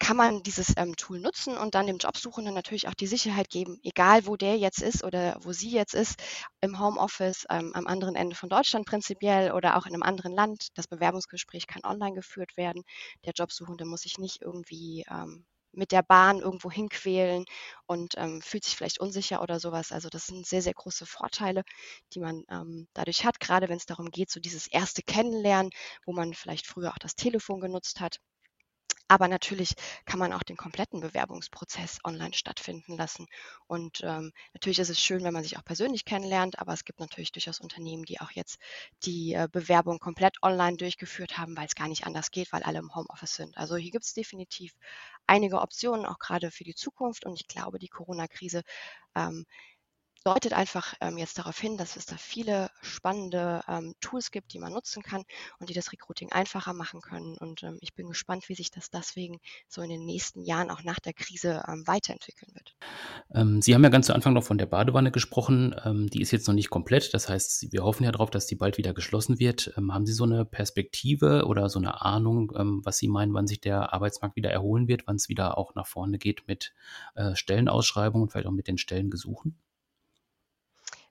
kann 0.00 0.16
man 0.16 0.42
dieses 0.42 0.74
ähm, 0.76 0.96
Tool 0.96 1.20
nutzen 1.20 1.56
und 1.56 1.74
dann 1.76 1.86
dem 1.86 1.98
Jobsuchenden 1.98 2.54
natürlich 2.54 2.88
auch 2.88 2.94
die 2.94 3.06
Sicherheit 3.06 3.50
geben, 3.50 3.78
egal 3.84 4.26
wo 4.26 4.36
der 4.36 4.56
jetzt 4.58 4.82
ist 4.82 5.04
oder 5.04 5.36
wo 5.42 5.52
sie 5.52 5.70
jetzt 5.70 5.94
ist, 5.94 6.20
im 6.60 6.80
Homeoffice, 6.80 7.46
ähm, 7.50 7.72
am 7.74 7.86
anderen 7.86 8.16
Ende 8.16 8.34
von 8.34 8.48
Deutschland 8.48 8.86
prinzipiell 8.86 9.52
oder 9.52 9.76
auch 9.76 9.86
in 9.86 9.94
einem 9.94 10.02
anderen 10.02 10.32
Land. 10.32 10.68
Das 10.74 10.88
Bewerbungsgespräch 10.88 11.66
kann 11.68 11.84
online 11.84 12.14
geführt 12.14 12.56
werden. 12.56 12.82
Der 13.24 13.32
Jobsuchende 13.34 13.84
muss 13.84 14.02
sich 14.02 14.18
nicht 14.18 14.42
irgendwie 14.42 15.04
ähm, 15.10 15.44
mit 15.72 15.92
der 15.92 16.02
Bahn 16.02 16.40
irgendwo 16.40 16.70
hinquälen 16.70 17.44
und 17.86 18.14
ähm, 18.16 18.42
fühlt 18.42 18.64
sich 18.64 18.76
vielleicht 18.76 19.00
unsicher 19.00 19.42
oder 19.42 19.60
sowas. 19.60 19.92
Also 19.92 20.08
das 20.08 20.26
sind 20.26 20.46
sehr, 20.46 20.62
sehr 20.62 20.74
große 20.74 21.06
Vorteile, 21.06 21.62
die 22.14 22.20
man 22.20 22.44
ähm, 22.50 22.88
dadurch 22.94 23.24
hat, 23.24 23.40
gerade 23.40 23.68
wenn 23.68 23.76
es 23.76 23.86
darum 23.86 24.10
geht, 24.10 24.30
so 24.30 24.40
dieses 24.40 24.66
erste 24.66 25.02
Kennenlernen, 25.02 25.70
wo 26.04 26.12
man 26.12 26.34
vielleicht 26.34 26.66
früher 26.66 26.90
auch 26.90 26.98
das 26.98 27.14
Telefon 27.14 27.60
genutzt 27.60 28.00
hat. 28.00 28.18
Aber 29.10 29.26
natürlich 29.26 29.74
kann 30.04 30.20
man 30.20 30.32
auch 30.32 30.44
den 30.44 30.56
kompletten 30.56 31.00
Bewerbungsprozess 31.00 31.98
online 32.04 32.32
stattfinden 32.32 32.96
lassen. 32.96 33.26
Und 33.66 34.02
ähm, 34.04 34.32
natürlich 34.54 34.78
ist 34.78 34.88
es 34.88 35.00
schön, 35.00 35.24
wenn 35.24 35.32
man 35.32 35.42
sich 35.42 35.58
auch 35.58 35.64
persönlich 35.64 36.04
kennenlernt, 36.04 36.60
aber 36.60 36.72
es 36.72 36.84
gibt 36.84 37.00
natürlich 37.00 37.32
durchaus 37.32 37.58
Unternehmen, 37.58 38.04
die 38.04 38.20
auch 38.20 38.30
jetzt 38.30 38.60
die 39.02 39.34
äh, 39.34 39.48
Bewerbung 39.50 39.98
komplett 39.98 40.40
online 40.44 40.76
durchgeführt 40.76 41.38
haben, 41.38 41.56
weil 41.56 41.66
es 41.66 41.74
gar 41.74 41.88
nicht 41.88 42.06
anders 42.06 42.30
geht, 42.30 42.52
weil 42.52 42.62
alle 42.62 42.78
im 42.78 42.94
Homeoffice 42.94 43.34
sind. 43.34 43.56
Also 43.56 43.74
hier 43.76 43.90
gibt 43.90 44.04
es 44.04 44.14
definitiv 44.14 44.74
einige 45.26 45.60
Optionen, 45.60 46.06
auch 46.06 46.20
gerade 46.20 46.52
für 46.52 46.64
die 46.64 46.76
Zukunft. 46.76 47.26
Und 47.26 47.34
ich 47.34 47.48
glaube, 47.48 47.80
die 47.80 47.88
Corona-Krise 47.88 48.62
ähm, 49.16 49.44
deutet 50.24 50.52
einfach 50.52 50.94
ähm, 51.00 51.18
jetzt 51.18 51.38
darauf 51.38 51.58
hin, 51.58 51.76
dass 51.76 51.96
es 51.96 52.06
da 52.06 52.16
viele 52.16 52.70
spannende 52.82 53.62
ähm, 53.68 53.94
Tools 54.00 54.30
gibt, 54.30 54.52
die 54.52 54.58
man 54.58 54.72
nutzen 54.72 55.02
kann 55.02 55.24
und 55.58 55.70
die 55.70 55.74
das 55.74 55.92
Recruiting 55.92 56.30
einfacher 56.32 56.74
machen 56.74 57.00
können. 57.00 57.36
Und 57.38 57.62
ähm, 57.62 57.78
ich 57.80 57.94
bin 57.94 58.08
gespannt, 58.08 58.48
wie 58.48 58.54
sich 58.54 58.70
das 58.70 58.90
deswegen 58.90 59.40
so 59.68 59.82
in 59.82 59.88
den 59.88 60.04
nächsten 60.04 60.42
Jahren 60.42 60.70
auch 60.70 60.82
nach 60.82 60.98
der 60.98 61.14
Krise 61.14 61.62
ähm, 61.66 61.86
weiterentwickeln 61.86 62.52
wird. 62.54 62.74
Ähm, 63.34 63.62
Sie 63.62 63.74
haben 63.74 63.82
ja 63.82 63.90
ganz 63.90 64.06
zu 64.06 64.14
Anfang 64.14 64.34
noch 64.34 64.44
von 64.44 64.58
der 64.58 64.66
Badewanne 64.66 65.10
gesprochen. 65.10 65.74
Ähm, 65.84 66.08
die 66.08 66.20
ist 66.20 66.30
jetzt 66.30 66.46
noch 66.46 66.54
nicht 66.54 66.70
komplett. 66.70 67.14
Das 67.14 67.28
heißt, 67.28 67.72
wir 67.72 67.82
hoffen 67.82 68.04
ja 68.04 68.12
darauf, 68.12 68.30
dass 68.30 68.46
die 68.46 68.56
bald 68.56 68.78
wieder 68.78 68.92
geschlossen 68.92 69.38
wird. 69.38 69.72
haben 69.76 70.06
Sie 70.06 70.12
so 70.12 70.24
eine 70.24 70.44
Perspektive 70.44 71.46
oder 71.46 71.68
so 71.68 71.78
eine 71.78 72.02
Ahnung, 72.02 72.52
was 72.84 72.98
Sie 72.98 73.08
meinen, 73.08 73.34
wann 73.34 73.46
sich 73.46 73.60
der 73.60 73.92
Arbeitsmarkt 73.92 74.36
wieder 74.36 74.50
erholen 74.50 74.88
wird, 74.88 75.06
wann 75.06 75.16
es 75.16 75.28
wieder 75.28 75.58
auch 75.58 75.74
nach 75.74 75.86
vorne 75.86 76.18
geht 76.18 76.46
mit 76.46 76.72
äh, 77.14 77.34
Stellenausschreibungen 77.34 78.24
und 78.24 78.32
vielleicht 78.32 78.46
auch 78.46 78.52
mit 78.52 78.68
den 78.68 78.78
Stellengesuchen? 78.78 79.58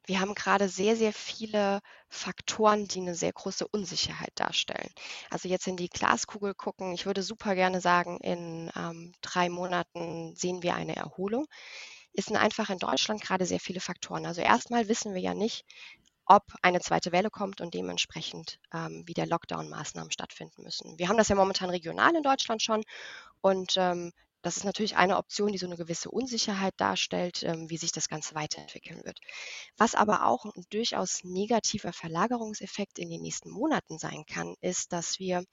Wir 0.09 0.19
haben 0.19 0.33
gerade 0.33 0.69
sehr, 0.69 0.95
sehr 0.95 1.13
viele 1.13 1.81
Faktoren, 2.07 2.87
die 2.87 2.99
eine 2.99 3.13
sehr 3.13 3.31
große 3.31 3.67
Unsicherheit 3.67 4.31
darstellen. 4.33 4.89
Also 5.29 5.47
jetzt 5.47 5.67
in 5.67 5.77
die 5.77 5.87
Glaskugel 5.87 6.55
gucken, 6.55 6.93
ich 6.93 7.05
würde 7.05 7.21
super 7.21 7.53
gerne 7.53 7.79
sagen, 7.79 8.17
in 8.21 8.71
ähm, 8.75 9.13
drei 9.21 9.49
Monaten 9.49 10.35
sehen 10.35 10.63
wir 10.63 10.73
eine 10.73 10.95
Erholung. 10.95 11.45
Es 12.11 12.25
sind 12.25 12.37
einfach 12.37 12.71
in 12.71 12.79
Deutschland 12.79 13.21
gerade 13.21 13.45
sehr 13.45 13.59
viele 13.59 13.81
Faktoren. 13.81 14.25
Also 14.25 14.41
erstmal 14.41 14.87
wissen 14.87 15.13
wir 15.13 15.21
ja 15.21 15.35
nicht, 15.35 15.63
ob 16.25 16.43
eine 16.63 16.79
zweite 16.79 17.11
Welle 17.11 17.29
kommt 17.29 17.61
und 17.61 17.75
dementsprechend 17.75 18.57
ähm, 18.73 19.03
wieder 19.05 19.27
Lockdown-Maßnahmen 19.27 20.11
stattfinden 20.11 20.63
müssen. 20.63 20.97
Wir 20.97 21.07
haben 21.07 21.17
das 21.17 21.27
ja 21.27 21.35
momentan 21.35 21.69
regional 21.69 22.15
in 22.15 22.23
Deutschland 22.23 22.63
schon 22.63 22.83
und 23.41 23.73
ähm, 23.77 24.11
das 24.41 24.57
ist 24.57 24.63
natürlich 24.63 24.95
eine 24.95 25.17
Option, 25.17 25.51
die 25.51 25.57
so 25.57 25.65
eine 25.65 25.77
gewisse 25.77 26.09
Unsicherheit 26.09 26.73
darstellt, 26.77 27.43
ähm, 27.43 27.69
wie 27.69 27.77
sich 27.77 27.91
das 27.91 28.07
Ganze 28.07 28.35
weiterentwickeln 28.35 29.03
wird. 29.03 29.19
Was 29.77 29.95
aber 29.95 30.25
auch 30.25 30.45
ein 30.45 30.65
durchaus 30.69 31.23
negativer 31.23 31.93
Verlagerungseffekt 31.93 32.99
in 32.99 33.09
den 33.09 33.21
nächsten 33.21 33.49
Monaten 33.49 33.97
sein 33.97 34.25
kann, 34.25 34.55
ist, 34.61 34.93
dass 34.93 35.19
wir 35.19 35.43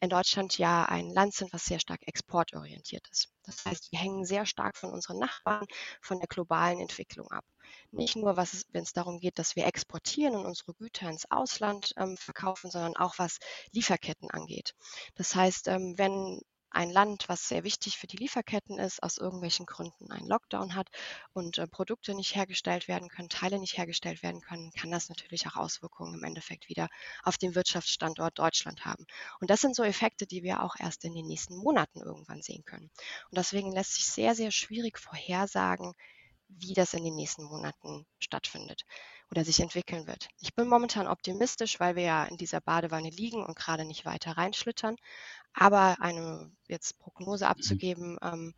in 0.00 0.10
Deutschland 0.10 0.58
ja 0.58 0.84
ein 0.84 1.10
Land 1.10 1.34
sind, 1.34 1.52
was 1.52 1.64
sehr 1.64 1.78
stark 1.78 2.00
exportorientiert 2.08 3.06
ist. 3.12 3.28
Das 3.44 3.64
heißt, 3.64 3.92
wir 3.92 4.00
hängen 4.00 4.24
sehr 4.24 4.46
stark 4.46 4.76
von 4.76 4.90
unseren 4.90 5.18
Nachbarn, 5.18 5.64
von 6.00 6.18
der 6.18 6.26
globalen 6.26 6.80
Entwicklung 6.80 7.30
ab. 7.30 7.44
Nicht 7.92 8.16
nur, 8.16 8.36
wenn 8.36 8.82
es 8.82 8.92
darum 8.92 9.20
geht, 9.20 9.38
dass 9.38 9.54
wir 9.54 9.64
exportieren 9.66 10.34
und 10.34 10.44
unsere 10.44 10.74
Güter 10.74 11.08
ins 11.08 11.30
Ausland 11.30 11.92
ähm, 11.96 12.16
verkaufen, 12.16 12.70
sondern 12.70 12.96
auch 12.96 13.18
was 13.18 13.38
Lieferketten 13.70 14.28
angeht. 14.30 14.74
Das 15.14 15.36
heißt, 15.36 15.68
ähm, 15.68 15.94
wenn 15.96 16.40
ein 16.72 16.90
Land, 16.90 17.28
was 17.28 17.48
sehr 17.48 17.64
wichtig 17.64 17.98
für 17.98 18.06
die 18.06 18.16
Lieferketten 18.16 18.78
ist, 18.78 19.02
aus 19.02 19.18
irgendwelchen 19.18 19.66
Gründen 19.66 20.10
einen 20.10 20.26
Lockdown 20.26 20.74
hat 20.74 20.88
und 21.32 21.58
äh, 21.58 21.66
Produkte 21.66 22.14
nicht 22.14 22.34
hergestellt 22.34 22.88
werden 22.88 23.08
können, 23.08 23.28
Teile 23.28 23.58
nicht 23.58 23.76
hergestellt 23.76 24.22
werden 24.22 24.40
können, 24.40 24.72
kann 24.72 24.90
das 24.90 25.08
natürlich 25.08 25.46
auch 25.46 25.56
Auswirkungen 25.56 26.14
im 26.14 26.24
Endeffekt 26.24 26.68
wieder 26.68 26.88
auf 27.22 27.38
den 27.38 27.54
Wirtschaftsstandort 27.54 28.38
Deutschland 28.38 28.84
haben. 28.84 29.06
Und 29.40 29.50
das 29.50 29.60
sind 29.60 29.76
so 29.76 29.82
Effekte, 29.82 30.26
die 30.26 30.42
wir 30.42 30.62
auch 30.62 30.76
erst 30.78 31.04
in 31.04 31.14
den 31.14 31.26
nächsten 31.26 31.56
Monaten 31.56 32.00
irgendwann 32.00 32.42
sehen 32.42 32.64
können. 32.64 32.90
Und 33.30 33.38
deswegen 33.38 33.72
lässt 33.72 33.94
sich 33.94 34.06
sehr, 34.06 34.34
sehr 34.34 34.50
schwierig 34.50 34.98
vorhersagen, 34.98 35.94
wie 36.48 36.74
das 36.74 36.94
in 36.94 37.04
den 37.04 37.14
nächsten 37.14 37.44
Monaten 37.44 38.06
stattfindet 38.18 38.84
oder 39.32 39.46
sich 39.46 39.60
entwickeln 39.60 40.06
wird. 40.06 40.28
Ich 40.40 40.54
bin 40.54 40.68
momentan 40.68 41.08
optimistisch, 41.08 41.80
weil 41.80 41.96
wir 41.96 42.02
ja 42.02 42.24
in 42.24 42.36
dieser 42.36 42.60
Badewanne 42.60 43.08
liegen 43.08 43.42
und 43.42 43.56
gerade 43.56 43.86
nicht 43.86 44.04
weiter 44.04 44.32
reinschlittern. 44.32 44.96
Aber 45.54 45.96
eine 46.00 46.52
jetzt 46.68 46.98
Prognose 46.98 47.48
abzugeben, 47.48 48.18
ähm, 48.22 48.54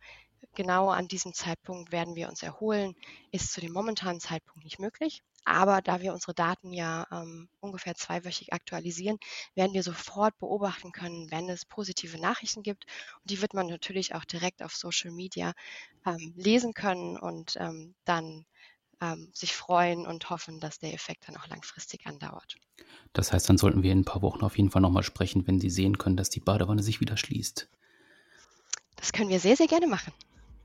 genau 0.53 0.89
an 0.89 1.07
diesem 1.07 1.33
Zeitpunkt 1.33 1.93
werden 1.93 2.15
wir 2.15 2.27
uns 2.27 2.43
erholen, 2.43 2.93
ist 3.31 3.53
zu 3.53 3.61
dem 3.61 3.71
momentanen 3.71 4.19
Zeitpunkt 4.19 4.65
nicht 4.65 4.79
möglich. 4.79 5.23
Aber 5.45 5.81
da 5.81 6.01
wir 6.01 6.13
unsere 6.13 6.33
Daten 6.33 6.73
ja 6.73 7.07
ähm, 7.09 7.47
ungefähr 7.61 7.95
zweiwöchig 7.95 8.51
aktualisieren, 8.51 9.17
werden 9.53 9.73
wir 9.73 9.83
sofort 9.83 10.37
beobachten 10.39 10.91
können, 10.91 11.31
wenn 11.31 11.47
es 11.47 11.63
positive 11.63 12.19
Nachrichten 12.19 12.63
gibt. 12.63 12.85
Und 13.21 13.31
die 13.31 13.41
wird 13.41 13.53
man 13.53 13.67
natürlich 13.67 14.13
auch 14.13 14.25
direkt 14.25 14.61
auf 14.61 14.75
Social 14.75 15.11
Media 15.11 15.53
ähm, 16.05 16.33
lesen 16.35 16.73
können 16.73 17.17
und 17.17 17.55
ähm, 17.61 17.95
dann 18.03 18.45
ähm, 19.01 19.29
sich 19.33 19.55
freuen 19.55 20.05
und 20.05 20.29
hoffen, 20.29 20.59
dass 20.59 20.79
der 20.79 20.93
Effekt 20.93 21.27
dann 21.27 21.37
auch 21.37 21.47
langfristig 21.47 22.05
andauert. 22.05 22.55
Das 23.13 23.31
heißt, 23.31 23.47
dann 23.49 23.57
sollten 23.57 23.83
wir 23.83 23.91
in 23.91 23.99
ein 23.99 24.05
paar 24.05 24.21
Wochen 24.21 24.43
auf 24.43 24.57
jeden 24.57 24.71
Fall 24.71 24.81
nochmal 24.81 25.03
sprechen, 25.03 25.47
wenn 25.47 25.59
Sie 25.59 25.69
sehen 25.69 25.97
können, 25.97 26.17
dass 26.17 26.29
die 26.29 26.39
Badewanne 26.39 26.83
sich 26.83 26.99
wieder 26.99 27.17
schließt. 27.17 27.67
Das 28.95 29.11
können 29.11 29.29
wir 29.29 29.39
sehr, 29.39 29.55
sehr 29.55 29.67
gerne 29.67 29.87
machen. 29.87 30.13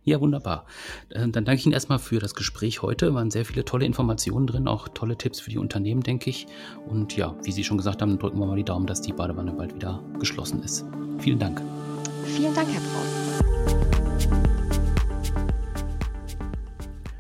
Ja, 0.03 0.21
wunderbar. 0.21 0.67
Äh, 1.11 1.29
dann 1.29 1.45
danke 1.45 1.55
ich 1.55 1.67
Ihnen 1.67 1.75
erstmal 1.75 1.99
für 1.99 2.19
das 2.19 2.35
Gespräch 2.35 2.83
heute. 2.83 3.15
Waren 3.15 3.31
sehr 3.31 3.45
viele 3.45 3.65
tolle 3.65 3.85
Informationen 3.85 4.47
drin, 4.47 4.67
auch 4.67 4.89
tolle 4.89 5.17
Tipps 5.17 5.41
für 5.41 5.51
die 5.51 5.59
Unternehmen, 5.59 6.03
denke 6.03 6.31
ich. 6.31 6.47
Und 6.87 7.17
ja, 7.17 7.37
wie 7.43 7.53
Sie 7.53 7.65
schon 7.65 7.77
gesagt 7.77 8.01
haben, 8.01 8.19
drücken 8.19 8.39
wir 8.39 8.47
mal 8.47 8.57
die 8.57 8.65
Daumen, 8.65 8.87
dass 8.87 9.03
die 9.03 9.13
Badewanne 9.13 9.53
bald 9.53 9.75
wieder 9.75 10.03
geschlossen 10.19 10.63
ist. 10.63 10.85
Vielen 11.19 11.39
Dank. 11.39 11.63
Vielen 12.25 12.55
Dank, 12.55 12.69
Herr 12.71 12.81
Braun. 12.81 13.80